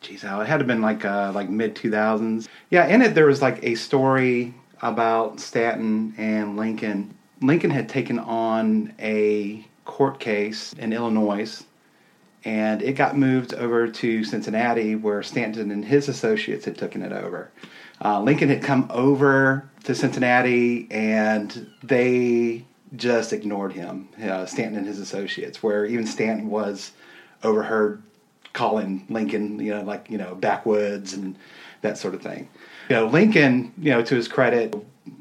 geez, 0.00 0.22
it 0.22 0.28
had 0.28 0.38
to 0.38 0.44
have 0.46 0.66
been 0.68 0.82
like 0.82 1.04
uh, 1.04 1.32
like 1.34 1.50
mid 1.50 1.74
two 1.74 1.90
thousands. 1.90 2.48
Yeah, 2.70 2.86
in 2.86 3.02
it 3.02 3.16
there 3.16 3.26
was 3.26 3.42
like 3.42 3.58
a 3.64 3.74
story 3.74 4.54
about 4.82 5.40
Stanton 5.40 6.14
and 6.16 6.56
Lincoln. 6.56 7.12
Lincoln 7.42 7.70
had 7.70 7.88
taken 7.88 8.20
on 8.20 8.94
a 9.00 9.66
court 9.84 10.20
case 10.20 10.74
in 10.74 10.92
Illinois, 10.92 11.64
and 12.46 12.80
it 12.80 12.92
got 12.92 13.18
moved 13.18 13.52
over 13.54 13.88
to 13.88 14.22
Cincinnati, 14.22 14.94
where 14.94 15.20
Stanton 15.20 15.72
and 15.72 15.84
his 15.84 16.08
associates 16.08 16.64
had 16.64 16.78
taken 16.78 17.02
it 17.02 17.10
over. 17.10 17.50
Uh, 18.02 18.22
Lincoln 18.22 18.48
had 18.48 18.62
come 18.62 18.86
over 18.88 19.68
to 19.82 19.96
Cincinnati, 19.96 20.86
and 20.92 21.68
they 21.82 22.64
just 22.94 23.32
ignored 23.32 23.72
him, 23.72 24.08
uh, 24.22 24.46
Stanton 24.46 24.78
and 24.78 24.86
his 24.86 25.00
associates. 25.00 25.60
Where 25.60 25.86
even 25.86 26.06
Stanton 26.06 26.48
was 26.48 26.92
overheard 27.42 28.00
calling 28.52 29.04
Lincoln, 29.10 29.58
you 29.58 29.74
know, 29.74 29.82
like 29.82 30.08
you 30.08 30.16
know, 30.16 30.36
backwoods 30.36 31.14
and 31.14 31.36
that 31.80 31.98
sort 31.98 32.14
of 32.14 32.22
thing. 32.22 32.48
You 32.88 32.94
know, 32.94 33.06
Lincoln, 33.08 33.72
you 33.76 33.90
know, 33.90 34.02
to 34.02 34.14
his 34.14 34.28
credit, 34.28 34.72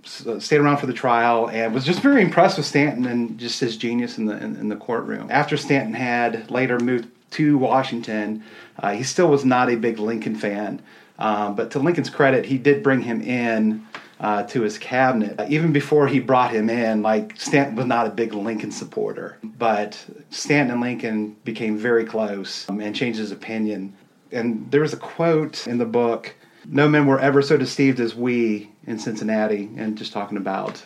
stayed 0.04 0.58
around 0.58 0.78
for 0.78 0.86
the 0.86 0.94
trial 0.94 1.50
and 1.50 1.74
was 1.74 1.86
just 1.86 2.02
very 2.02 2.22
impressed 2.22 2.58
with 2.58 2.68
Stanton 2.68 3.08
and 3.08 3.40
just 3.40 3.60
his 3.60 3.78
genius 3.78 4.20
in 4.20 4.28
the 4.28 4.38
in, 4.38 4.56
in 4.58 4.70
the 4.70 4.76
courtroom. 4.76 5.28
After 5.32 5.58
Stanton 5.58 5.96
had 5.96 6.52
later 6.52 6.80
moved 6.80 7.08
to 7.36 7.58
Washington, 7.58 8.44
uh, 8.80 8.92
he 8.92 9.04
still 9.04 9.28
was 9.28 9.46
not 9.46 9.70
a 9.70 9.76
big 9.76 10.00
Lincoln 10.00 10.36
fan. 10.36 10.82
Um, 11.18 11.56
but 11.56 11.72
to 11.72 11.80
Lincoln's 11.80 12.10
credit, 12.10 12.46
he 12.46 12.58
did 12.58 12.84
bring 12.84 13.02
him 13.02 13.22
in 13.22 13.88
uh, 14.20 14.44
to 14.44 14.62
his 14.62 14.78
cabinet. 14.78 15.40
Uh, 15.40 15.46
even 15.50 15.72
before 15.72 16.08
he 16.08 16.20
brought 16.20 16.52
him 16.52 16.70
in, 16.70 17.02
like 17.02 17.40
Stanton 17.40 17.76
was 17.76 17.86
not 17.86 18.08
a 18.08 18.10
big 18.10 18.34
Lincoln 18.34 18.72
supporter, 18.72 19.38
but 19.44 20.04
Stanton 20.30 20.74
and 20.74 20.82
Lincoln 20.82 21.36
became 21.46 21.78
very 21.78 22.04
close 22.04 22.70
um, 22.70 22.82
and 22.82 22.96
changed 22.96 23.20
his 23.20 23.32
opinion. 23.32 23.96
And 24.32 24.70
there 24.72 24.82
was 24.82 24.94
a 24.94 24.98
quote 24.98 25.68
in 25.68 25.78
the 25.78 25.86
book 25.86 26.36
no 26.68 26.88
men 26.88 27.06
were 27.06 27.20
ever 27.20 27.42
so 27.42 27.58
deceived 27.58 28.00
as 28.00 28.16
we 28.16 28.72
in 28.88 29.00
Cincinnati, 29.00 29.70
and 29.78 29.98
just 29.98 30.14
talking 30.14 30.38
about 30.38 30.84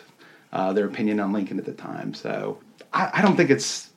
uh, 0.52 0.72
their 0.72 0.86
opinion 0.86 1.20
on 1.20 1.32
Lincoln 1.32 1.58
at 1.58 1.64
the 1.64 1.72
time. 1.72 2.14
So 2.14 2.58
I, 2.92 3.10
I, 3.14 3.22
don't 3.22 3.36
think 3.36 3.50
it's. 3.50 3.89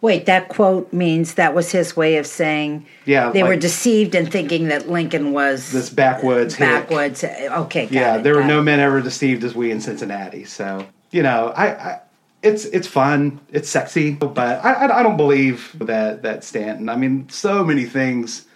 Wait, 0.00 0.26
that 0.26 0.48
quote 0.48 0.92
means 0.92 1.34
that 1.34 1.54
was 1.54 1.70
his 1.72 1.96
way 1.96 2.16
of 2.16 2.26
saying 2.26 2.86
yeah, 3.04 3.30
they 3.30 3.42
like, 3.42 3.50
were 3.50 3.56
deceived 3.56 4.14
in 4.14 4.26
thinking 4.26 4.68
that 4.68 4.88
Lincoln 4.88 5.32
was 5.32 5.72
this 5.72 5.90
backwoods. 5.90 6.56
Backwoods. 6.56 7.20
Hick. 7.20 7.50
Okay. 7.50 7.88
yeah, 7.90 8.16
it, 8.16 8.22
there 8.22 8.34
were 8.34 8.44
no 8.44 8.60
it. 8.60 8.64
men 8.64 8.80
ever 8.80 9.00
deceived 9.00 9.44
as 9.44 9.54
we 9.54 9.70
in 9.70 9.80
Cincinnati. 9.80 10.44
So 10.44 10.86
you 11.10 11.22
know, 11.22 11.52
I, 11.56 11.66
I 11.66 12.00
it's 12.42 12.64
it's 12.66 12.86
fun, 12.86 13.40
it's 13.52 13.68
sexy, 13.68 14.12
but 14.12 14.38
I, 14.38 14.98
I 14.98 15.02
don't 15.02 15.16
believe 15.16 15.76
that 15.80 16.22
that 16.22 16.44
Stanton. 16.44 16.88
I 16.88 16.96
mean, 16.96 17.28
so 17.28 17.64
many 17.64 17.84
things 17.84 18.46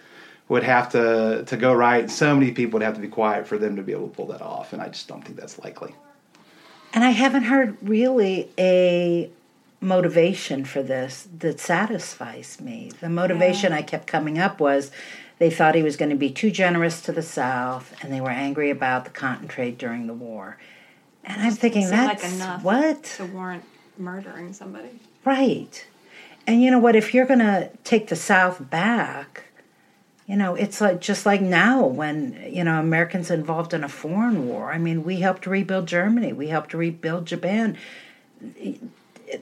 would 0.47 0.63
have 0.63 0.89
to 0.91 1.43
to 1.45 1.57
go 1.57 1.73
right. 1.73 2.09
So 2.09 2.33
many 2.33 2.51
people 2.51 2.79
would 2.79 2.85
have 2.85 2.95
to 2.95 3.01
be 3.01 3.07
quiet 3.07 3.47
for 3.47 3.57
them 3.57 3.75
to 3.75 3.83
be 3.83 3.91
able 3.91 4.09
to 4.09 4.15
pull 4.15 4.27
that 4.27 4.41
off, 4.41 4.73
and 4.73 4.81
I 4.81 4.89
just 4.89 5.07
don't 5.07 5.23
think 5.23 5.37
that's 5.37 5.59
likely. 5.59 5.93
And 6.93 7.03
I 7.03 7.09
haven't 7.09 7.43
heard 7.43 7.77
really 7.81 8.49
a 8.57 9.29
motivation 9.85 10.65
for 10.65 10.83
this 10.83 11.27
that 11.39 11.59
satisfies 11.59 12.59
me. 12.59 12.91
The 12.99 13.09
motivation 13.09 13.71
yeah. 13.71 13.77
I 13.77 13.81
kept 13.83 14.07
coming 14.07 14.37
up 14.37 14.59
was 14.59 14.91
they 15.37 15.49
thought 15.49 15.75
he 15.75 15.83
was 15.83 15.95
going 15.95 16.09
to 16.09 16.15
be 16.15 16.29
too 16.29 16.51
generous 16.51 17.01
to 17.01 17.11
the 17.11 17.21
South, 17.21 17.93
and 18.01 18.11
they 18.11 18.21
were 18.21 18.29
angry 18.29 18.69
about 18.69 19.05
the 19.05 19.11
cotton 19.11 19.47
trade 19.47 19.77
during 19.77 20.07
the 20.07 20.13
war. 20.13 20.57
And 21.23 21.41
I'm 21.41 21.53
thinking 21.53 21.89
that's 21.89 22.23
like 22.23 22.33
enough 22.33 22.63
what 22.63 23.03
to 23.03 23.25
warrant 23.25 23.63
murdering 23.97 24.53
somebody, 24.53 24.99
right? 25.23 25.85
And 26.47 26.61
you 26.61 26.71
know 26.71 26.79
what? 26.79 26.95
If 26.95 27.13
you're 27.13 27.25
going 27.25 27.39
to 27.39 27.71
take 27.83 28.07
the 28.07 28.15
South 28.15 28.69
back, 28.69 29.45
you 30.27 30.35
know, 30.35 30.55
it's 30.55 30.79
like 30.81 31.01
just 31.01 31.25
like 31.25 31.41
now 31.41 31.85
when 31.85 32.47
you 32.49 32.63
know 32.63 32.79
Americans 32.79 33.29
involved 33.29 33.73
in 33.73 33.83
a 33.83 33.89
foreign 33.89 34.47
war. 34.47 34.71
I 34.71 34.77
mean, 34.77 35.03
we 35.03 35.17
helped 35.17 35.45
rebuild 35.45 35.87
Germany. 35.87 36.33
We 36.33 36.47
helped 36.47 36.73
rebuild 36.73 37.25
Japan. 37.25 37.77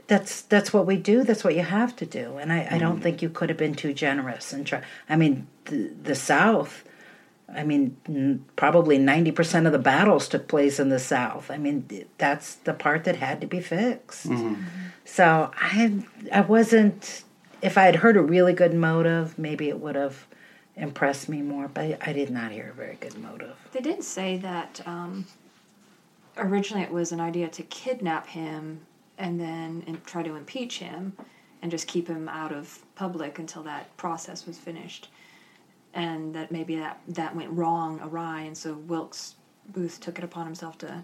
That's 0.08 0.41
that's 0.43 0.72
what 0.72 0.86
we 0.86 0.98
do. 0.98 1.24
That's 1.24 1.43
what 1.43 1.56
you 1.56 1.63
have 1.63 1.96
to 1.98 2.06
do. 2.06 2.38
And 2.38 2.52
I, 2.52 2.67
I 2.72 2.78
don't 2.78 3.02
think 3.02 3.22
you 3.22 3.30
could 3.30 3.50
have 3.50 3.58
been 3.58 3.76
too 3.76 3.93
generous 3.93 4.54
and 4.54 4.65
try. 4.65 4.82
I 5.10 5.15
mean, 5.15 5.48
the, 5.65 5.91
the 6.04 6.15
South. 6.15 6.84
I 7.54 7.63
mean, 7.63 8.46
probably 8.56 8.98
ninety 8.98 9.32
percent 9.32 9.65
of 9.67 9.74
the 9.74 9.80
battles 9.80 10.28
took 10.28 10.48
place 10.48 10.80
in 10.80 10.89
the 10.89 11.00
South. 11.00 11.52
I 11.52 11.58
mean, 11.58 12.08
that's 12.17 12.56
the 12.56 12.74
part 12.74 13.04
that 13.04 13.17
had 13.17 13.41
to 13.41 13.48
be 13.48 13.60
fixed. 13.60 14.30
Mm-hmm. 14.30 14.63
So 15.06 15.52
I 15.56 16.04
I 16.32 16.41
wasn't. 16.41 17.24
If 17.62 17.78
I 17.78 17.84
had 17.84 17.98
heard 17.98 18.17
a 18.17 18.22
really 18.22 18.54
good 18.54 18.74
motive, 18.74 19.38
maybe 19.38 19.69
it 19.69 19.80
would 19.80 19.96
have 19.96 20.26
impressed 20.76 21.30
me 21.30 21.41
more, 21.41 21.67
but 21.67 21.98
I 22.06 22.13
did 22.13 22.30
not 22.30 22.52
hear 22.52 22.69
a 22.72 22.74
very 22.74 22.96
good 23.00 23.17
motive. 23.17 23.56
They 23.72 23.82
did 23.82 24.04
say 24.04 24.38
that 24.38 24.82
um, 24.86 25.26
originally 26.38 26.84
it 26.84 26.91
was 26.91 27.12
an 27.12 27.19
idea 27.19 27.48
to 27.50 27.63
kidnap 27.63 28.28
him 28.28 28.82
and 29.17 29.39
then 29.39 29.84
and 29.88 30.04
try 30.06 30.23
to 30.23 30.36
impeach 30.36 30.80
him 30.80 31.13
and 31.62 31.71
just 31.71 31.88
keep 31.88 32.08
him 32.08 32.28
out 32.28 32.52
of 32.52 32.84
public 32.95 33.39
until 33.39 33.63
that 33.63 33.95
process 33.97 34.45
was 34.45 34.58
finished. 34.58 35.10
And 35.93 36.34
that 36.36 36.52
maybe 36.52 36.76
that, 36.78 36.99
that 37.10 37.36
went 37.36 37.52
wrong, 37.52 37.99
awry, 38.02 38.41
and 38.41 38.58
so 38.58 38.73
Wilkes 38.73 39.36
Booth 39.69 39.99
took 39.99 40.17
it 40.17 40.23
upon 40.23 40.45
himself 40.45 40.78
to 40.80 41.04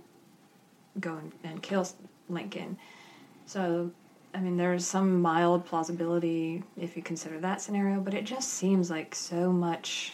go 0.99 1.15
and, 1.15 1.31
and 1.43 1.61
kill 1.61 1.87
Lincoln. 2.27 2.77
So 3.45 3.91
I 4.33 4.39
mean, 4.39 4.57
there's 4.57 4.85
some 4.85 5.21
mild 5.21 5.65
plausibility 5.65 6.63
if 6.77 6.95
you 6.95 7.01
consider 7.01 7.39
that 7.39 7.61
scenario, 7.61 7.99
but 7.99 8.13
it 8.13 8.25
just 8.25 8.49
seems 8.53 8.89
like 8.89 9.15
so 9.15 9.51
much. 9.51 10.13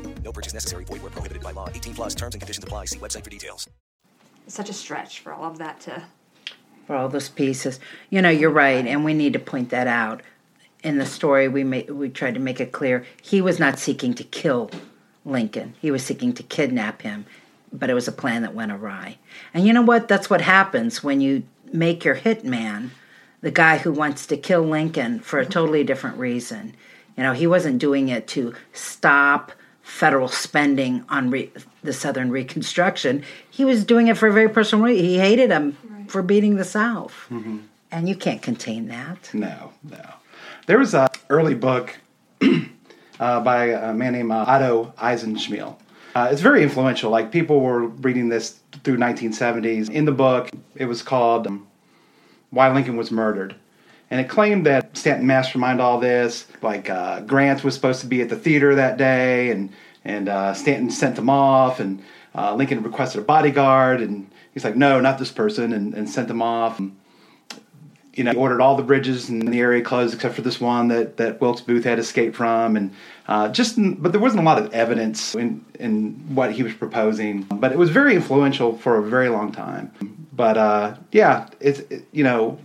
No 0.31 0.33
purchase 0.33 0.53
necessary. 0.53 0.85
Void 0.85 1.01
where 1.01 1.11
prohibited 1.11 1.43
by 1.43 1.51
law. 1.51 1.67
18 1.67 1.93
plus 1.93 2.15
terms 2.15 2.35
and 2.35 2.41
conditions 2.41 2.63
apply. 2.63 2.85
See 2.85 2.99
website 2.99 3.25
for 3.25 3.29
details. 3.29 3.67
It's 4.45 4.55
such 4.55 4.69
a 4.69 4.73
stretch 4.73 5.19
for 5.19 5.33
all 5.33 5.51
of 5.51 5.57
that 5.57 5.81
to. 5.81 6.03
For 6.87 6.95
all 6.95 7.09
those 7.09 7.27
pieces. 7.27 7.81
You 8.09 8.21
know, 8.21 8.29
you're 8.29 8.49
right, 8.49 8.87
and 8.87 9.03
we 9.03 9.13
need 9.13 9.33
to 9.33 9.39
point 9.39 9.71
that 9.71 9.87
out. 9.87 10.21
In 10.83 10.99
the 10.99 11.05
story, 11.05 11.49
we 11.49 11.65
made, 11.65 11.91
we 11.91 12.07
tried 12.07 12.35
to 12.35 12.39
make 12.39 12.61
it 12.61 12.71
clear 12.71 13.05
he 13.21 13.41
was 13.41 13.59
not 13.59 13.77
seeking 13.77 14.13
to 14.13 14.23
kill 14.23 14.71
Lincoln. 15.25 15.75
He 15.81 15.91
was 15.91 16.01
seeking 16.01 16.31
to 16.35 16.43
kidnap 16.43 17.01
him, 17.01 17.25
but 17.73 17.89
it 17.89 17.93
was 17.93 18.07
a 18.07 18.13
plan 18.13 18.41
that 18.43 18.55
went 18.55 18.71
awry. 18.71 19.17
And 19.53 19.67
you 19.67 19.73
know 19.73 19.81
what? 19.81 20.07
That's 20.07 20.29
what 20.29 20.39
happens 20.39 21.03
when 21.03 21.19
you 21.19 21.43
make 21.73 22.05
your 22.05 22.15
hitman 22.15 22.91
the 23.41 23.51
guy 23.51 23.79
who 23.79 23.91
wants 23.91 24.27
to 24.27 24.37
kill 24.37 24.61
Lincoln 24.61 25.19
for 25.19 25.39
a 25.39 25.45
totally 25.45 25.83
different 25.83 26.17
reason. 26.17 26.73
You 27.17 27.23
know, 27.23 27.33
he 27.33 27.47
wasn't 27.47 27.79
doing 27.79 28.07
it 28.07 28.27
to 28.29 28.53
stop 28.71 29.51
federal 29.83 30.27
spending 30.27 31.03
on 31.09 31.29
re- 31.29 31.51
the 31.83 31.93
Southern 31.93 32.31
Reconstruction. 32.31 33.23
He 33.49 33.65
was 33.65 33.83
doing 33.83 34.07
it 34.07 34.17
for 34.17 34.27
a 34.27 34.33
very 34.33 34.49
personal 34.49 34.85
reason. 34.85 35.05
He 35.05 35.17
hated 35.17 35.51
him 35.51 35.77
right. 35.83 36.09
for 36.09 36.21
beating 36.21 36.55
the 36.55 36.65
South. 36.65 37.13
Mm-hmm. 37.29 37.59
And 37.91 38.07
you 38.07 38.15
can't 38.15 38.41
contain 38.41 38.87
that. 38.87 39.29
No, 39.33 39.73
no. 39.83 40.01
There 40.67 40.77
was 40.77 40.93
a 40.93 41.09
early 41.29 41.55
book 41.55 41.97
uh, 43.19 43.41
by 43.41 43.65
a 43.65 43.93
man 43.93 44.13
named 44.13 44.31
uh, 44.31 44.45
Otto 44.47 44.93
Eisenschiml. 44.97 45.75
Uh, 46.15 46.29
it's 46.31 46.41
very 46.41 46.63
influential. 46.63 47.11
Like 47.11 47.31
people 47.31 47.61
were 47.61 47.87
reading 47.87 48.29
this 48.29 48.59
through 48.83 48.97
1970s. 48.97 49.89
In 49.89 50.05
the 50.05 50.11
book, 50.11 50.51
it 50.75 50.85
was 50.85 51.01
called 51.01 51.47
um, 51.47 51.67
"Why 52.49 52.71
Lincoln 52.73 52.97
Was 52.97 53.11
Murdered," 53.11 53.55
and 54.11 54.19
it 54.19 54.27
claimed 54.29 54.65
that 54.65 54.95
Stanton 54.95 55.25
masterminded 55.25 55.79
all 55.79 55.97
this. 55.97 56.45
Like 56.61 56.89
uh, 56.89 57.21
Grant 57.21 57.63
was 57.63 57.73
supposed 57.73 58.01
to 58.01 58.07
be 58.07 58.21
at 58.21 58.29
the 58.29 58.35
theater 58.35 58.75
that 58.75 58.97
day, 58.97 59.49
and 59.49 59.71
and 60.03 60.29
uh, 60.29 60.53
Stanton 60.53 60.91
sent 60.91 61.15
them 61.15 61.29
off, 61.29 61.79
and 61.79 62.03
uh, 62.35 62.53
Lincoln 62.53 62.83
requested 62.83 63.21
a 63.21 63.23
bodyguard, 63.23 64.01
and 64.01 64.29
he's 64.53 64.65
like, 64.65 64.75
"No, 64.75 64.99
not 64.99 65.17
this 65.17 65.31
person," 65.31 65.71
and, 65.71 65.93
and 65.93 66.09
sent 66.09 66.27
them 66.27 66.41
off. 66.41 66.77
And, 66.77 66.97
you 68.13 68.25
know, 68.25 68.31
he 68.31 68.37
ordered 68.37 68.59
all 68.59 68.75
the 68.75 68.83
bridges 68.83 69.29
in 69.29 69.39
the 69.39 69.61
area 69.61 69.81
closed 69.81 70.13
except 70.13 70.35
for 70.35 70.41
this 70.41 70.59
one 70.59 70.89
that, 70.89 71.15
that 71.15 71.39
Wilkes 71.39 71.61
Booth 71.61 71.85
had 71.85 71.97
escaped 71.97 72.35
from, 72.35 72.75
and 72.75 72.93
uh, 73.29 73.47
just 73.47 73.77
but 74.01 74.11
there 74.11 74.19
wasn't 74.19 74.41
a 74.41 74.45
lot 74.45 74.61
of 74.61 74.73
evidence 74.73 75.35
in 75.35 75.63
in 75.79 76.11
what 76.35 76.51
he 76.51 76.63
was 76.63 76.73
proposing. 76.73 77.43
But 77.43 77.71
it 77.71 77.77
was 77.77 77.89
very 77.89 78.15
influential 78.15 78.77
for 78.77 78.97
a 78.97 79.03
very 79.03 79.29
long 79.29 79.53
time. 79.53 79.89
But 80.33 80.57
uh, 80.57 80.95
yeah, 81.13 81.47
it's 81.61 81.79
it, 81.79 82.05
you 82.11 82.25
know 82.25 82.59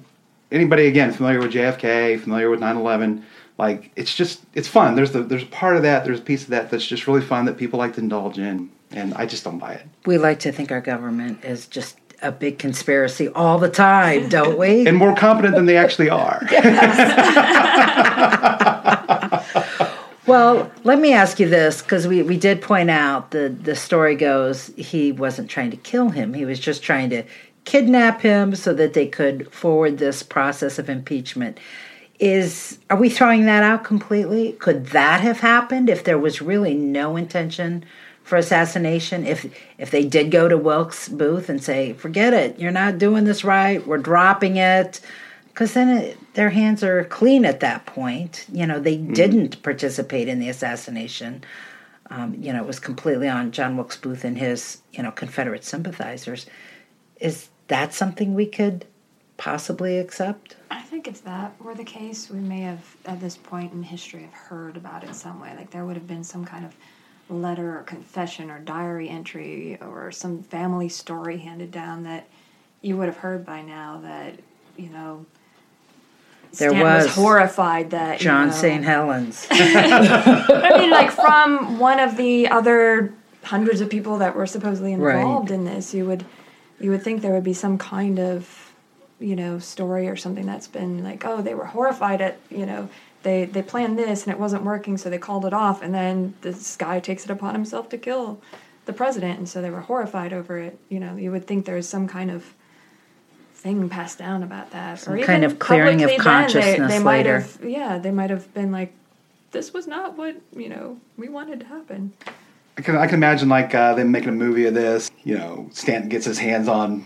anybody 0.50 0.86
again 0.86 1.12
familiar 1.12 1.40
with 1.40 1.52
JFK, 1.52 2.20
familiar 2.20 2.50
with 2.50 2.60
9/11, 2.60 3.22
like 3.58 3.90
it's 3.96 4.14
just 4.14 4.44
it's 4.54 4.68
fun. 4.68 4.94
There's 4.94 5.12
the 5.12 5.22
there's 5.22 5.42
a 5.42 5.46
part 5.46 5.76
of 5.76 5.82
that, 5.82 6.04
there's 6.04 6.20
a 6.20 6.22
piece 6.22 6.42
of 6.42 6.50
that 6.50 6.70
that's 6.70 6.86
just 6.86 7.06
really 7.06 7.22
fun 7.22 7.44
that 7.46 7.56
people 7.56 7.78
like 7.78 7.94
to 7.94 8.00
indulge 8.00 8.38
in. 8.38 8.70
And 8.92 9.14
I 9.14 9.26
just 9.26 9.44
don't 9.44 9.58
buy 9.58 9.72
it. 9.72 9.86
We 10.04 10.16
like 10.16 10.38
to 10.40 10.52
think 10.52 10.70
our 10.70 10.80
government 10.80 11.44
is 11.44 11.66
just 11.66 11.98
a 12.22 12.30
big 12.30 12.58
conspiracy 12.58 13.28
all 13.28 13.58
the 13.58 13.68
time, 13.68 14.28
don't 14.28 14.58
we? 14.58 14.86
And 14.86 14.96
more 14.96 15.14
competent 15.14 15.54
than 15.54 15.66
they 15.66 15.76
actually 15.76 16.10
are. 16.10 16.42
Well, 20.26 20.72
let 20.82 20.98
me 20.98 21.12
ask 21.12 21.38
you 21.38 21.48
this 21.48 21.80
because 21.80 22.08
we, 22.08 22.20
we 22.24 22.36
did 22.36 22.60
point 22.60 22.90
out 22.90 23.30
the 23.30 23.48
the 23.48 23.76
story 23.76 24.16
goes 24.16 24.72
he 24.76 25.12
wasn't 25.12 25.48
trying 25.48 25.70
to 25.70 25.76
kill 25.76 26.08
him. 26.08 26.34
He 26.34 26.44
was 26.44 26.58
just 26.58 26.82
trying 26.82 27.10
to 27.10 27.22
kidnap 27.66 28.22
him 28.22 28.54
so 28.54 28.72
that 28.72 28.94
they 28.94 29.06
could 29.06 29.52
forward 29.52 29.98
this 29.98 30.22
process 30.22 30.78
of 30.78 30.88
impeachment. 30.88 31.60
Is 32.18 32.78
are 32.88 32.96
we 32.96 33.10
throwing 33.10 33.44
that 33.44 33.62
out 33.62 33.84
completely? 33.84 34.52
Could 34.52 34.86
that 34.86 35.20
have 35.20 35.40
happened 35.40 35.90
if 35.90 36.04
there 36.04 36.18
was 36.18 36.40
really 36.40 36.72
no 36.72 37.16
intention 37.16 37.84
for 38.24 38.36
assassination? 38.36 39.26
If 39.26 39.46
if 39.76 39.90
they 39.90 40.06
did 40.06 40.30
go 40.30 40.48
to 40.48 40.56
Wilkes 40.56 41.10
Booth 41.10 41.50
and 41.50 41.62
say, 41.62 41.92
"Forget 41.92 42.32
it, 42.32 42.58
you're 42.58 42.70
not 42.72 42.96
doing 42.96 43.24
this 43.24 43.44
right. 43.44 43.86
We're 43.86 43.98
dropping 43.98 44.56
it." 44.56 45.02
because 45.56 45.72
then 45.72 45.88
it, 45.88 46.34
their 46.34 46.50
hands 46.50 46.84
are 46.84 47.04
clean 47.04 47.46
at 47.46 47.60
that 47.60 47.86
point. 47.86 48.44
You 48.52 48.66
know, 48.66 48.78
they 48.78 48.98
didn't 48.98 49.62
participate 49.62 50.28
in 50.28 50.38
the 50.38 50.50
assassination. 50.50 51.44
Um, 52.10 52.34
you 52.38 52.52
know, 52.52 52.62
it 52.62 52.66
was 52.66 52.78
completely 52.78 53.26
on 53.26 53.52
John 53.52 53.74
Wilkes 53.74 53.96
Booth 53.96 54.22
and 54.22 54.36
his, 54.36 54.82
you 54.92 55.02
know, 55.02 55.10
Confederate 55.10 55.64
sympathizers. 55.64 56.44
Is 57.20 57.48
that 57.68 57.92
something 57.94 58.34
we 58.34 58.46
could 58.46 58.84
possibly 59.36 59.98
accept? 59.98 60.56
I 60.70 60.80
think 60.82 61.06
if 61.08 61.22
that 61.24 61.60
were 61.62 61.74
the 61.74 61.84
case, 61.84 62.30
we 62.30 62.38
may 62.40 62.60
have, 62.60 62.96
at 63.04 63.20
this 63.20 63.36
point 63.36 63.72
in 63.72 63.82
history, 63.82 64.22
have 64.22 64.32
heard 64.32 64.76
about 64.76 65.04
it 65.04 65.14
some 65.14 65.40
way. 65.40 65.52
Like 65.56 65.70
there 65.70 65.84
would 65.84 65.96
have 65.96 66.06
been 66.06 66.24
some 66.24 66.44
kind 66.44 66.64
of 66.64 66.74
letter 67.28 67.78
or 67.78 67.82
confession 67.82 68.50
or 68.50 68.58
diary 68.60 69.08
entry 69.08 69.78
or 69.80 70.12
some 70.12 70.42
family 70.42 70.88
story 70.88 71.38
handed 71.38 71.70
down 71.70 72.04
that 72.04 72.28
you 72.82 72.96
would 72.96 73.06
have 73.06 73.16
heard 73.16 73.44
by 73.44 73.62
now 73.62 74.00
that, 74.02 74.34
you 74.76 74.88
know, 74.90 75.26
There 76.56 76.70
Stan 76.70 76.82
was 76.84 77.14
horrified 77.14 77.90
that 77.90 78.20
you 78.20 78.24
John 78.24 78.48
know- 78.48 78.54
St. 78.54 78.84
Helens. 78.84 79.46
I 79.50 80.78
mean, 80.78 80.90
like 80.90 81.10
from 81.10 81.78
one 81.80 81.98
of 81.98 82.16
the 82.16 82.48
other 82.48 83.12
hundreds 83.42 83.80
of 83.80 83.90
people 83.90 84.18
that 84.18 84.34
were 84.36 84.46
supposedly 84.46 84.94
Right. 84.94 85.16
involved 85.16 85.50
in 85.50 85.64
this, 85.64 85.92
you 85.92 86.04
would 86.06 86.24
you 86.80 86.90
would 86.90 87.02
think 87.02 87.22
there 87.22 87.32
would 87.32 87.44
be 87.44 87.54
some 87.54 87.78
kind 87.78 88.18
of 88.18 88.72
you 89.18 89.34
know 89.34 89.58
story 89.58 90.08
or 90.08 90.16
something 90.16 90.46
that's 90.46 90.68
been 90.68 91.02
like, 91.02 91.24
oh, 91.24 91.40
they 91.42 91.54
were 91.54 91.66
horrified 91.66 92.20
at 92.20 92.38
you 92.50 92.66
know 92.66 92.88
they 93.22 93.44
they 93.44 93.62
planned 93.62 93.98
this 93.98 94.24
and 94.24 94.32
it 94.32 94.38
wasn't 94.38 94.62
working, 94.62 94.96
so 94.96 95.10
they 95.10 95.18
called 95.18 95.44
it 95.44 95.52
off, 95.52 95.82
and 95.82 95.94
then 95.94 96.34
this 96.42 96.76
guy 96.76 97.00
takes 97.00 97.24
it 97.24 97.30
upon 97.30 97.54
himself 97.54 97.88
to 97.90 97.98
kill 97.98 98.40
the 98.84 98.92
president, 98.92 99.38
and 99.38 99.48
so 99.48 99.60
they 99.60 99.70
were 99.70 99.80
horrified 99.80 100.32
over 100.32 100.58
it. 100.58 100.78
You 100.88 101.00
know, 101.00 101.16
you 101.16 101.30
would 101.32 101.46
think 101.46 101.64
there 101.66 101.74
was 101.74 101.88
some 101.88 102.06
kind 102.06 102.30
of 102.30 102.54
thing 103.54 103.88
passed 103.88 104.18
down 104.18 104.42
about 104.42 104.70
that, 104.70 105.00
Some 105.00 105.20
kind 105.22 105.44
of 105.44 105.58
clearing 105.58 106.02
of 106.02 106.10
publicly 106.10 106.16
then, 106.16 106.42
consciousness 106.42 106.90
they, 106.92 106.98
they 106.98 107.02
might 107.02 107.16
later. 107.18 107.40
have, 107.40 107.64
yeah, 107.64 107.98
they 107.98 108.12
might 108.12 108.30
have 108.30 108.52
been 108.54 108.70
like, 108.70 108.92
this 109.50 109.72
was 109.72 109.86
not 109.86 110.16
what 110.16 110.36
you 110.54 110.68
know 110.68 110.98
we 111.16 111.28
wanted 111.28 111.60
to 111.60 111.66
happen. 111.66 112.12
I 112.78 112.82
can, 112.82 112.96
I 112.96 113.06
can 113.06 113.14
imagine 113.16 113.48
like 113.48 113.74
uh, 113.74 113.94
them 113.94 114.10
making 114.10 114.28
a 114.28 114.32
movie 114.32 114.66
of 114.66 114.74
this. 114.74 115.10
You 115.24 115.38
know, 115.38 115.68
Stanton 115.72 116.08
gets 116.08 116.26
his 116.26 116.38
hands 116.38 116.68
on, 116.68 117.04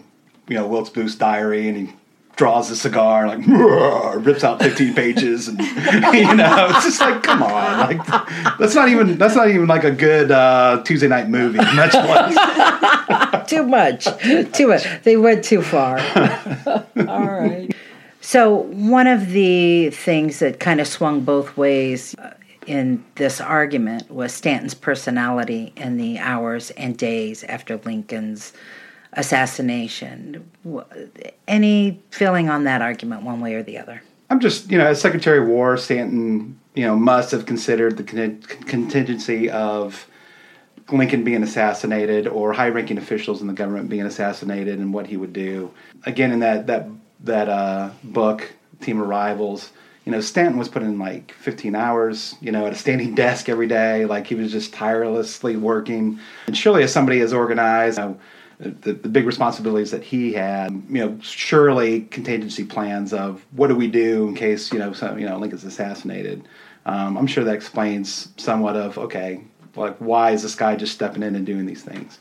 you 0.48 0.56
know, 0.56 0.66
Wilkes 0.66 0.90
Booth's 0.90 1.14
diary 1.14 1.68
and 1.68 1.76
he 1.76 1.94
draws 2.36 2.70
a 2.70 2.76
cigar 2.76 3.26
like 3.26 3.46
rips 4.24 4.44
out 4.44 4.62
15 4.62 4.94
pages 4.94 5.46
and 5.46 5.58
you 6.14 6.34
know 6.34 6.68
it's 6.70 6.84
just 6.84 6.98
like 6.98 7.22
come 7.22 7.42
on 7.42 7.80
like 7.80 8.06
that's 8.58 8.74
not 8.74 8.88
even 8.88 9.18
that's 9.18 9.34
not 9.34 9.50
even 9.50 9.66
like 9.66 9.84
a 9.84 9.90
good 9.90 10.30
uh, 10.30 10.82
Tuesday 10.86 11.08
night 11.08 11.28
movie 11.28 11.58
much 11.58 11.92
less 11.92 12.34
too 13.50 13.66
much. 13.66 14.06
Too 14.52 14.68
much. 14.68 14.86
They 15.02 15.16
went 15.16 15.44
too 15.44 15.60
far. 15.60 15.98
All 17.08 17.26
right. 17.26 17.74
So, 18.20 18.54
one 18.54 19.06
of 19.06 19.30
the 19.30 19.90
things 19.90 20.38
that 20.38 20.60
kind 20.60 20.80
of 20.80 20.86
swung 20.86 21.22
both 21.22 21.56
ways 21.56 22.14
uh, 22.16 22.34
in 22.70 23.04
this 23.16 23.40
argument 23.40 24.08
was 24.08 24.32
Stanton's 24.32 24.74
personality 24.74 25.72
in 25.76 25.96
the 25.96 26.20
hours 26.20 26.70
and 26.70 26.96
days 26.96 27.42
after 27.42 27.78
Lincoln's 27.78 28.52
assassination. 29.14 30.48
Any 31.48 32.00
feeling 32.10 32.48
on 32.48 32.62
that 32.64 32.80
argument, 32.80 33.24
one 33.24 33.40
way 33.40 33.54
or 33.54 33.64
the 33.64 33.76
other? 33.76 34.00
I'm 34.30 34.38
just, 34.38 34.70
you 34.70 34.78
know, 34.78 34.86
as 34.86 35.00
Secretary 35.00 35.38
of 35.38 35.48
War, 35.48 35.76
Stanton, 35.76 36.60
you 36.76 36.84
know, 36.84 36.94
must 36.94 37.32
have 37.32 37.44
considered 37.44 37.96
the 37.96 38.04
con- 38.04 38.40
contingency 38.66 39.50
of 39.50 40.06
Lincoln 40.92 41.24
being 41.24 41.42
assassinated 41.42 42.28
or 42.28 42.52
high-ranking 42.52 42.98
officials 42.98 43.40
in 43.40 43.48
the 43.48 43.52
government 43.52 43.88
being 43.88 44.06
assassinated 44.06 44.78
and 44.78 44.94
what 44.94 45.08
he 45.08 45.16
would 45.16 45.32
do. 45.32 45.72
Again, 46.04 46.30
in 46.30 46.38
that 46.38 46.68
that 46.68 46.88
that 47.24 47.48
uh, 47.48 47.90
book, 48.04 48.52
Team 48.80 49.00
of 49.00 49.08
Rivals, 49.08 49.72
you 50.04 50.12
know, 50.12 50.20
Stanton 50.20 50.58
was 50.58 50.68
putting 50.68 50.88
in 50.88 50.98
like 50.98 51.32
15 51.32 51.74
hours, 51.74 52.34
you 52.40 52.50
know, 52.50 52.66
at 52.66 52.72
a 52.72 52.76
standing 52.76 53.14
desk 53.16 53.48
every 53.48 53.66
day, 53.66 54.04
like 54.06 54.26
he 54.26 54.34
was 54.34 54.50
just 54.50 54.72
tirelessly 54.72 55.56
working. 55.56 56.18
And 56.46 56.56
surely, 56.56 56.82
as 56.82 56.92
somebody 56.92 57.20
as 57.20 57.32
organized, 57.32 57.98
you 57.98 58.04
know, 58.04 58.20
the, 58.60 58.92
the 58.92 59.08
big 59.08 59.26
responsibilities 59.26 59.90
that 59.90 60.02
he 60.02 60.32
had, 60.32 60.70
you 60.70 61.06
know, 61.06 61.18
surely 61.22 62.02
contingency 62.02 62.64
plans 62.64 63.12
of 63.12 63.44
what 63.52 63.68
do 63.68 63.76
we 63.76 63.88
do 63.88 64.28
in 64.28 64.34
case, 64.34 64.72
you 64.72 64.78
know, 64.78 64.92
some, 64.92 65.18
you 65.18 65.26
know, 65.26 65.38
Lincoln's 65.38 65.64
assassinated. 65.64 66.46
Um, 66.86 67.16
I'm 67.16 67.26
sure 67.26 67.44
that 67.44 67.54
explains 67.54 68.28
somewhat 68.36 68.76
of 68.76 68.98
okay, 68.98 69.42
like 69.76 69.96
why 69.98 70.32
is 70.32 70.42
this 70.42 70.54
guy 70.54 70.76
just 70.76 70.92
stepping 70.92 71.22
in 71.22 71.34
and 71.34 71.46
doing 71.46 71.66
these 71.66 71.82
things? 71.82 72.18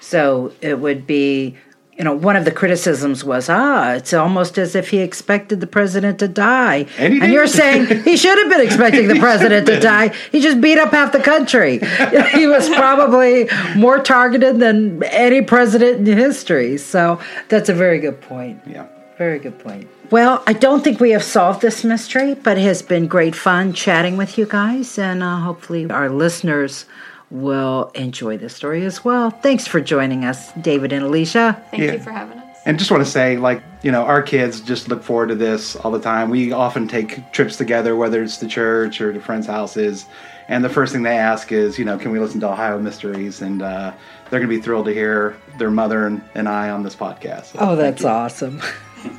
So 0.00 0.52
it 0.60 0.78
would 0.78 1.06
be, 1.06 1.56
you 1.98 2.04
know, 2.04 2.14
one 2.14 2.36
of 2.36 2.44
the 2.44 2.52
criticisms 2.52 3.24
was, 3.24 3.48
ah, 3.48 3.94
it's 3.94 4.14
almost 4.14 4.56
as 4.56 4.76
if 4.76 4.90
he 4.90 4.98
expected 4.98 5.60
the 5.60 5.66
president 5.66 6.20
to 6.20 6.28
die. 6.28 6.86
And 6.96 7.12
he 7.12 7.32
you're 7.32 7.48
saying 7.48 7.86
he 8.04 8.16
should 8.16 8.38
have 8.38 8.48
been 8.48 8.64
expecting 8.64 9.08
the 9.08 9.18
president 9.18 9.66
to 9.66 9.80
die. 9.80 10.14
He 10.30 10.40
just 10.40 10.60
beat 10.60 10.78
up 10.78 10.92
half 10.92 11.10
the 11.10 11.18
country. 11.18 11.78
he 12.32 12.46
was 12.46 12.68
probably 12.68 13.48
more 13.74 13.98
targeted 13.98 14.60
than 14.60 15.02
any 15.04 15.42
president 15.42 16.08
in 16.08 16.16
history. 16.16 16.78
So 16.78 17.20
that's 17.48 17.68
a 17.68 17.74
very 17.74 17.98
good 17.98 18.20
point. 18.20 18.60
Yeah. 18.64 18.86
Very 19.16 19.40
good 19.40 19.58
point. 19.58 19.88
Well, 20.12 20.44
I 20.46 20.52
don't 20.52 20.84
think 20.84 21.00
we 21.00 21.10
have 21.10 21.24
solved 21.24 21.60
this 21.60 21.82
mystery, 21.82 22.34
but 22.34 22.56
it 22.56 22.62
has 22.62 22.80
been 22.80 23.08
great 23.08 23.34
fun 23.34 23.72
chatting 23.72 24.16
with 24.16 24.38
you 24.38 24.46
guys, 24.46 24.96
and 24.96 25.22
uh, 25.22 25.40
hopefully 25.40 25.90
our 25.90 26.08
listeners 26.08 26.86
will 27.30 27.90
enjoy 27.94 28.36
the 28.38 28.48
story 28.48 28.84
as 28.84 29.04
well. 29.04 29.30
Thanks 29.30 29.66
for 29.66 29.80
joining 29.80 30.24
us, 30.24 30.52
David 30.54 30.92
and 30.92 31.04
Alicia. 31.04 31.62
Thank 31.70 31.82
Yeah. 31.82 31.92
you 31.92 31.98
for 31.98 32.10
having 32.10 32.38
us. 32.38 32.44
And 32.64 32.78
just 32.78 32.90
want 32.90 33.02
to 33.04 33.10
say, 33.10 33.36
like, 33.36 33.62
you 33.82 33.90
know, 33.92 34.02
our 34.02 34.20
kids 34.22 34.60
just 34.60 34.88
look 34.88 35.02
forward 35.02 35.28
to 35.28 35.34
this 35.34 35.76
all 35.76 35.90
the 35.90 36.00
time. 36.00 36.28
We 36.28 36.52
often 36.52 36.86
take 36.88 37.32
trips 37.32 37.56
together, 37.56 37.96
whether 37.96 38.22
it's 38.22 38.36
to 38.38 38.46
church 38.46 39.00
or 39.00 39.12
to 39.12 39.20
friends' 39.20 39.46
houses. 39.46 40.04
And 40.48 40.64
the 40.64 40.68
first 40.68 40.92
thing 40.92 41.02
they 41.02 41.16
ask 41.16 41.52
is, 41.52 41.78
you 41.78 41.84
know, 41.84 41.98
can 41.98 42.10
we 42.10 42.18
listen 42.18 42.40
to 42.40 42.48
Ohio 42.48 42.78
Mysteries? 42.78 43.40
And 43.42 43.62
uh, 43.62 43.92
they're 44.30 44.40
going 44.40 44.50
to 44.50 44.56
be 44.56 44.60
thrilled 44.62 44.86
to 44.86 44.94
hear 44.94 45.36
their 45.58 45.70
mother 45.70 46.06
and, 46.06 46.22
and 46.34 46.48
I 46.48 46.70
on 46.70 46.82
this 46.82 46.96
podcast. 46.96 47.46
So 47.52 47.58
Oh, 47.60 47.76
that's 47.76 48.04
awesome. 48.04 48.60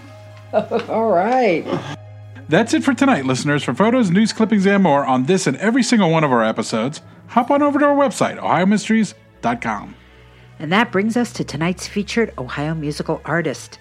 All 0.54 1.10
right. 1.10 1.66
That's 2.50 2.74
it 2.74 2.84
for 2.84 2.96
tonight, 2.96 3.26
listeners. 3.26 3.64
For 3.64 3.76
photos, 3.76 4.10
news 4.10 4.34
clippings, 4.34 4.66
and 4.66 4.82
more 4.82 5.06
on 5.06 5.26
this 5.26 5.46
and 5.46 5.56
every 5.58 5.84
single 5.84 6.10
one 6.10 6.24
of 6.24 6.32
our 6.32 6.44
episodes, 6.44 7.04
hop 7.28 7.52
on 7.52 7.62
over 7.62 7.78
to 7.78 7.86
our 7.86 7.96
website, 7.96 8.40
ohiomysteries.com. 8.40 9.96
And 10.58 10.72
that 10.72 10.92
brings 10.92 11.16
us 11.16 11.32
to 11.34 11.44
tonight's 11.44 11.88
featured 11.88 12.34
Ohio 12.40 12.74
musical 12.74 13.22
artist. 13.24 13.78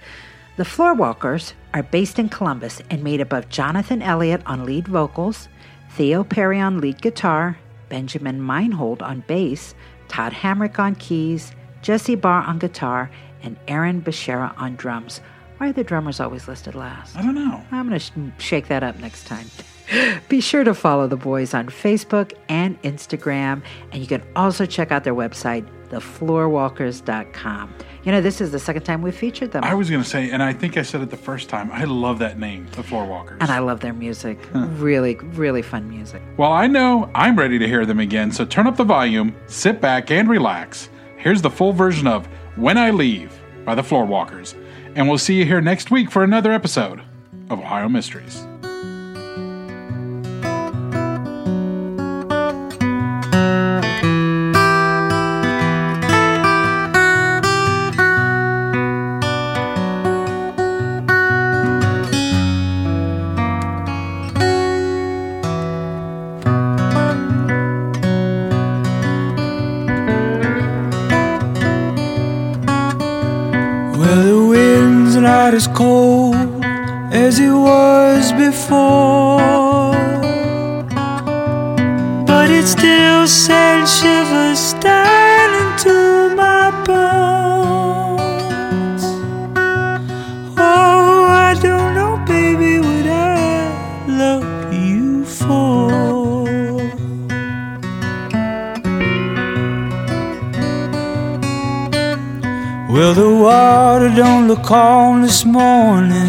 The 0.59 0.65
Floorwalkers 0.65 1.55
are 1.73 1.83
based 1.83 2.19
in 2.19 2.29
Columbus 2.29 2.83
and 2.91 3.03
made 3.03 3.23
up 3.23 3.33
of 3.33 3.49
Jonathan 3.49 4.03
Elliott 4.03 4.43
on 4.45 4.67
lead 4.67 4.87
vocals, 4.87 5.49
Theo 5.93 6.23
Perry 6.23 6.61
on 6.61 6.79
lead 6.79 7.01
guitar, 7.01 7.59
Benjamin 7.89 8.45
Meinhold 8.45 9.01
on 9.01 9.25
bass, 9.27 9.75
Todd 10.09 10.35
Hamrick 10.35 10.79
on 10.79 10.95
keys, 10.95 11.53
Jesse 11.81 12.17
Barr 12.17 12.43
on 12.43 12.59
guitar, 12.59 13.11
and 13.43 13.57
Aaron 13.67 14.03
Beshara 14.03 14.53
on 14.61 14.77
drums. 14.77 15.23
Why 15.59 15.69
are 15.71 15.73
the 15.73 15.85
drummers 15.85 16.21
always 16.21 16.47
listed 16.49 16.75
last? 16.75 17.17
I 17.17 17.23
don't 17.23 17.35
know. 17.35 17.63
I'm 17.73 17.89
going 17.89 17.99
to 17.99 18.05
sh- 18.05 18.43
shake 18.43 18.69
that 18.69 18.83
up 18.83 18.99
next 19.01 19.27
time. 19.27 19.47
Be 20.29 20.41
sure 20.41 20.65
to 20.65 20.73
follow 20.75 21.07
the 21.09 21.17
boys 21.17 21.53
on 21.55 21.67
Facebook 21.67 22.33
and 22.49 22.81
Instagram, 22.83 23.63
and 23.93 24.01
you 24.01 24.07
can 24.07 24.23
also 24.37 24.67
check 24.67 24.93
out 24.93 25.03
their 25.05 25.15
website, 25.15 25.67
thefloorwalkers.com. 25.89 27.75
You 28.05 28.13
know, 28.13 28.21
this 28.21 28.41
is 28.41 28.53
the 28.53 28.59
second 28.59 28.83
time 28.83 29.03
we've 29.03 29.17
featured 29.17 29.53
them. 29.53 29.65
I 29.65 29.75
was 29.75 29.91
going 29.91 30.03
to 30.03 30.09
say, 30.09 30.31
and 30.31 30.43
I 30.43 30.53
think 30.53 30.77
I 30.77 30.83
said 30.83 31.01
it 31.01 31.11
the 31.11 31.17
first 31.17 31.49
time, 31.49 31.71
I 31.73 31.85
love 31.85 32.19
that 32.21 32.39
name, 32.39 32.67
The 32.73 32.83
Floorwalkers. 32.83 33.39
and 33.41 33.51
I 33.51 33.59
love 33.59 33.81
their 33.81 33.93
music. 33.93 34.39
Really, 34.55 35.17
really 35.17 35.63
fun 35.63 35.89
music. 35.89 36.23
Well, 36.37 36.53
I 36.53 36.67
know 36.67 37.11
I'm 37.15 37.37
ready 37.37 37.59
to 37.59 37.67
hear 37.67 37.85
them 37.85 37.99
again, 37.99 38.31
so 38.31 38.45
turn 38.45 38.67
up 38.67 38.77
the 38.77 38.85
volume, 38.85 39.35
sit 39.47 39.81
back, 39.81 40.11
and 40.11 40.29
relax. 40.29 40.89
Here's 41.17 41.43
the 41.43 41.51
full 41.51 41.73
version 41.73 42.07
of 42.07 42.27
When 42.57 42.79
I 42.79 42.91
Leave 42.91 43.37
by 43.65 43.75
the 43.75 43.83
Floorwalkers, 43.83 44.55
and 44.99 45.09
we'll 45.09 45.17
see 45.17 45.35
you 45.35 45.45
here 45.45 45.61
next 45.61 45.93
week 45.93 46.11
for 46.11 46.25
another 46.25 46.51
episode 46.51 47.01
of 47.51 47.61
Ohio 47.61 47.89
Mysteries. 47.89 48.48
As 75.59 75.67
cold 75.67 75.88
Well, 103.09 103.15
the 103.15 103.43
water 103.43 104.15
don't 104.15 104.49
look 104.49 104.65
calm 104.65 105.23
this 105.23 105.47
morning. 105.47 106.29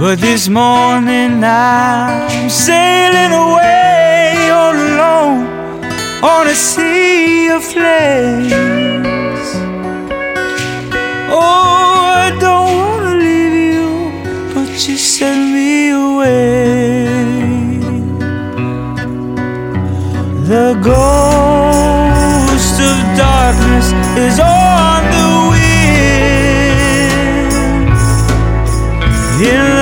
But 0.00 0.16
this 0.20 0.48
morning 0.48 1.44
I'm 1.44 2.48
sailing 2.48 3.32
away 3.44 4.48
all 4.50 4.74
alone 4.74 5.44
on 6.24 6.46
a 6.46 6.54
sea 6.54 7.48
of 7.48 7.62
flames. 7.62 8.54
Oh, 11.28 12.14
I 12.24 12.34
don't 12.40 12.72
wanna 12.80 13.16
leave 13.16 13.56
you, 13.74 14.54
but 14.54 14.88
you 14.88 14.96
send 14.96 15.52
me 15.52 15.90
away. 15.90 17.04
The 20.48 20.80
of 20.80 21.95
darkness 23.16 23.92
is 24.18 24.38
on 24.38 25.02
the 25.14 25.28
wind. 25.50 25.86
In 29.40 29.75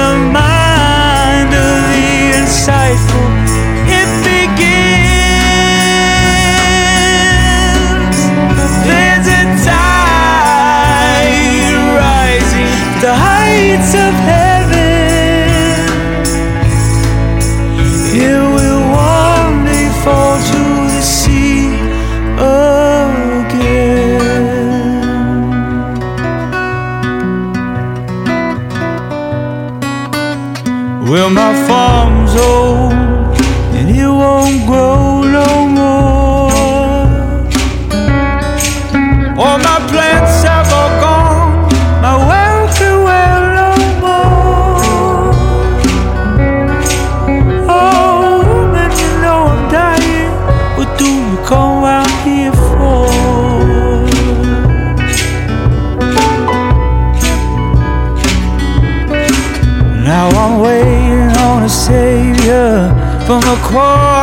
Well, 31.25 31.33
my 31.33 31.55
farm's 31.67 32.37
old 32.37 32.93
and 32.93 33.89
it 33.89 34.07
won't 34.07 34.67
grow 34.67 35.14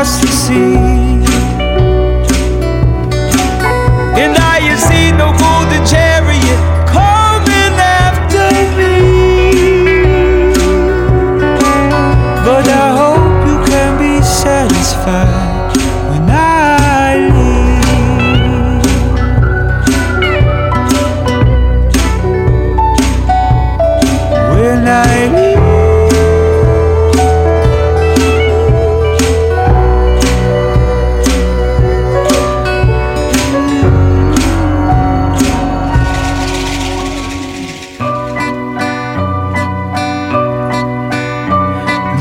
across 0.02 0.20
the 0.20 0.28
sea. 0.28 0.91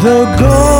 The 0.00 0.24
ghost 0.38 0.79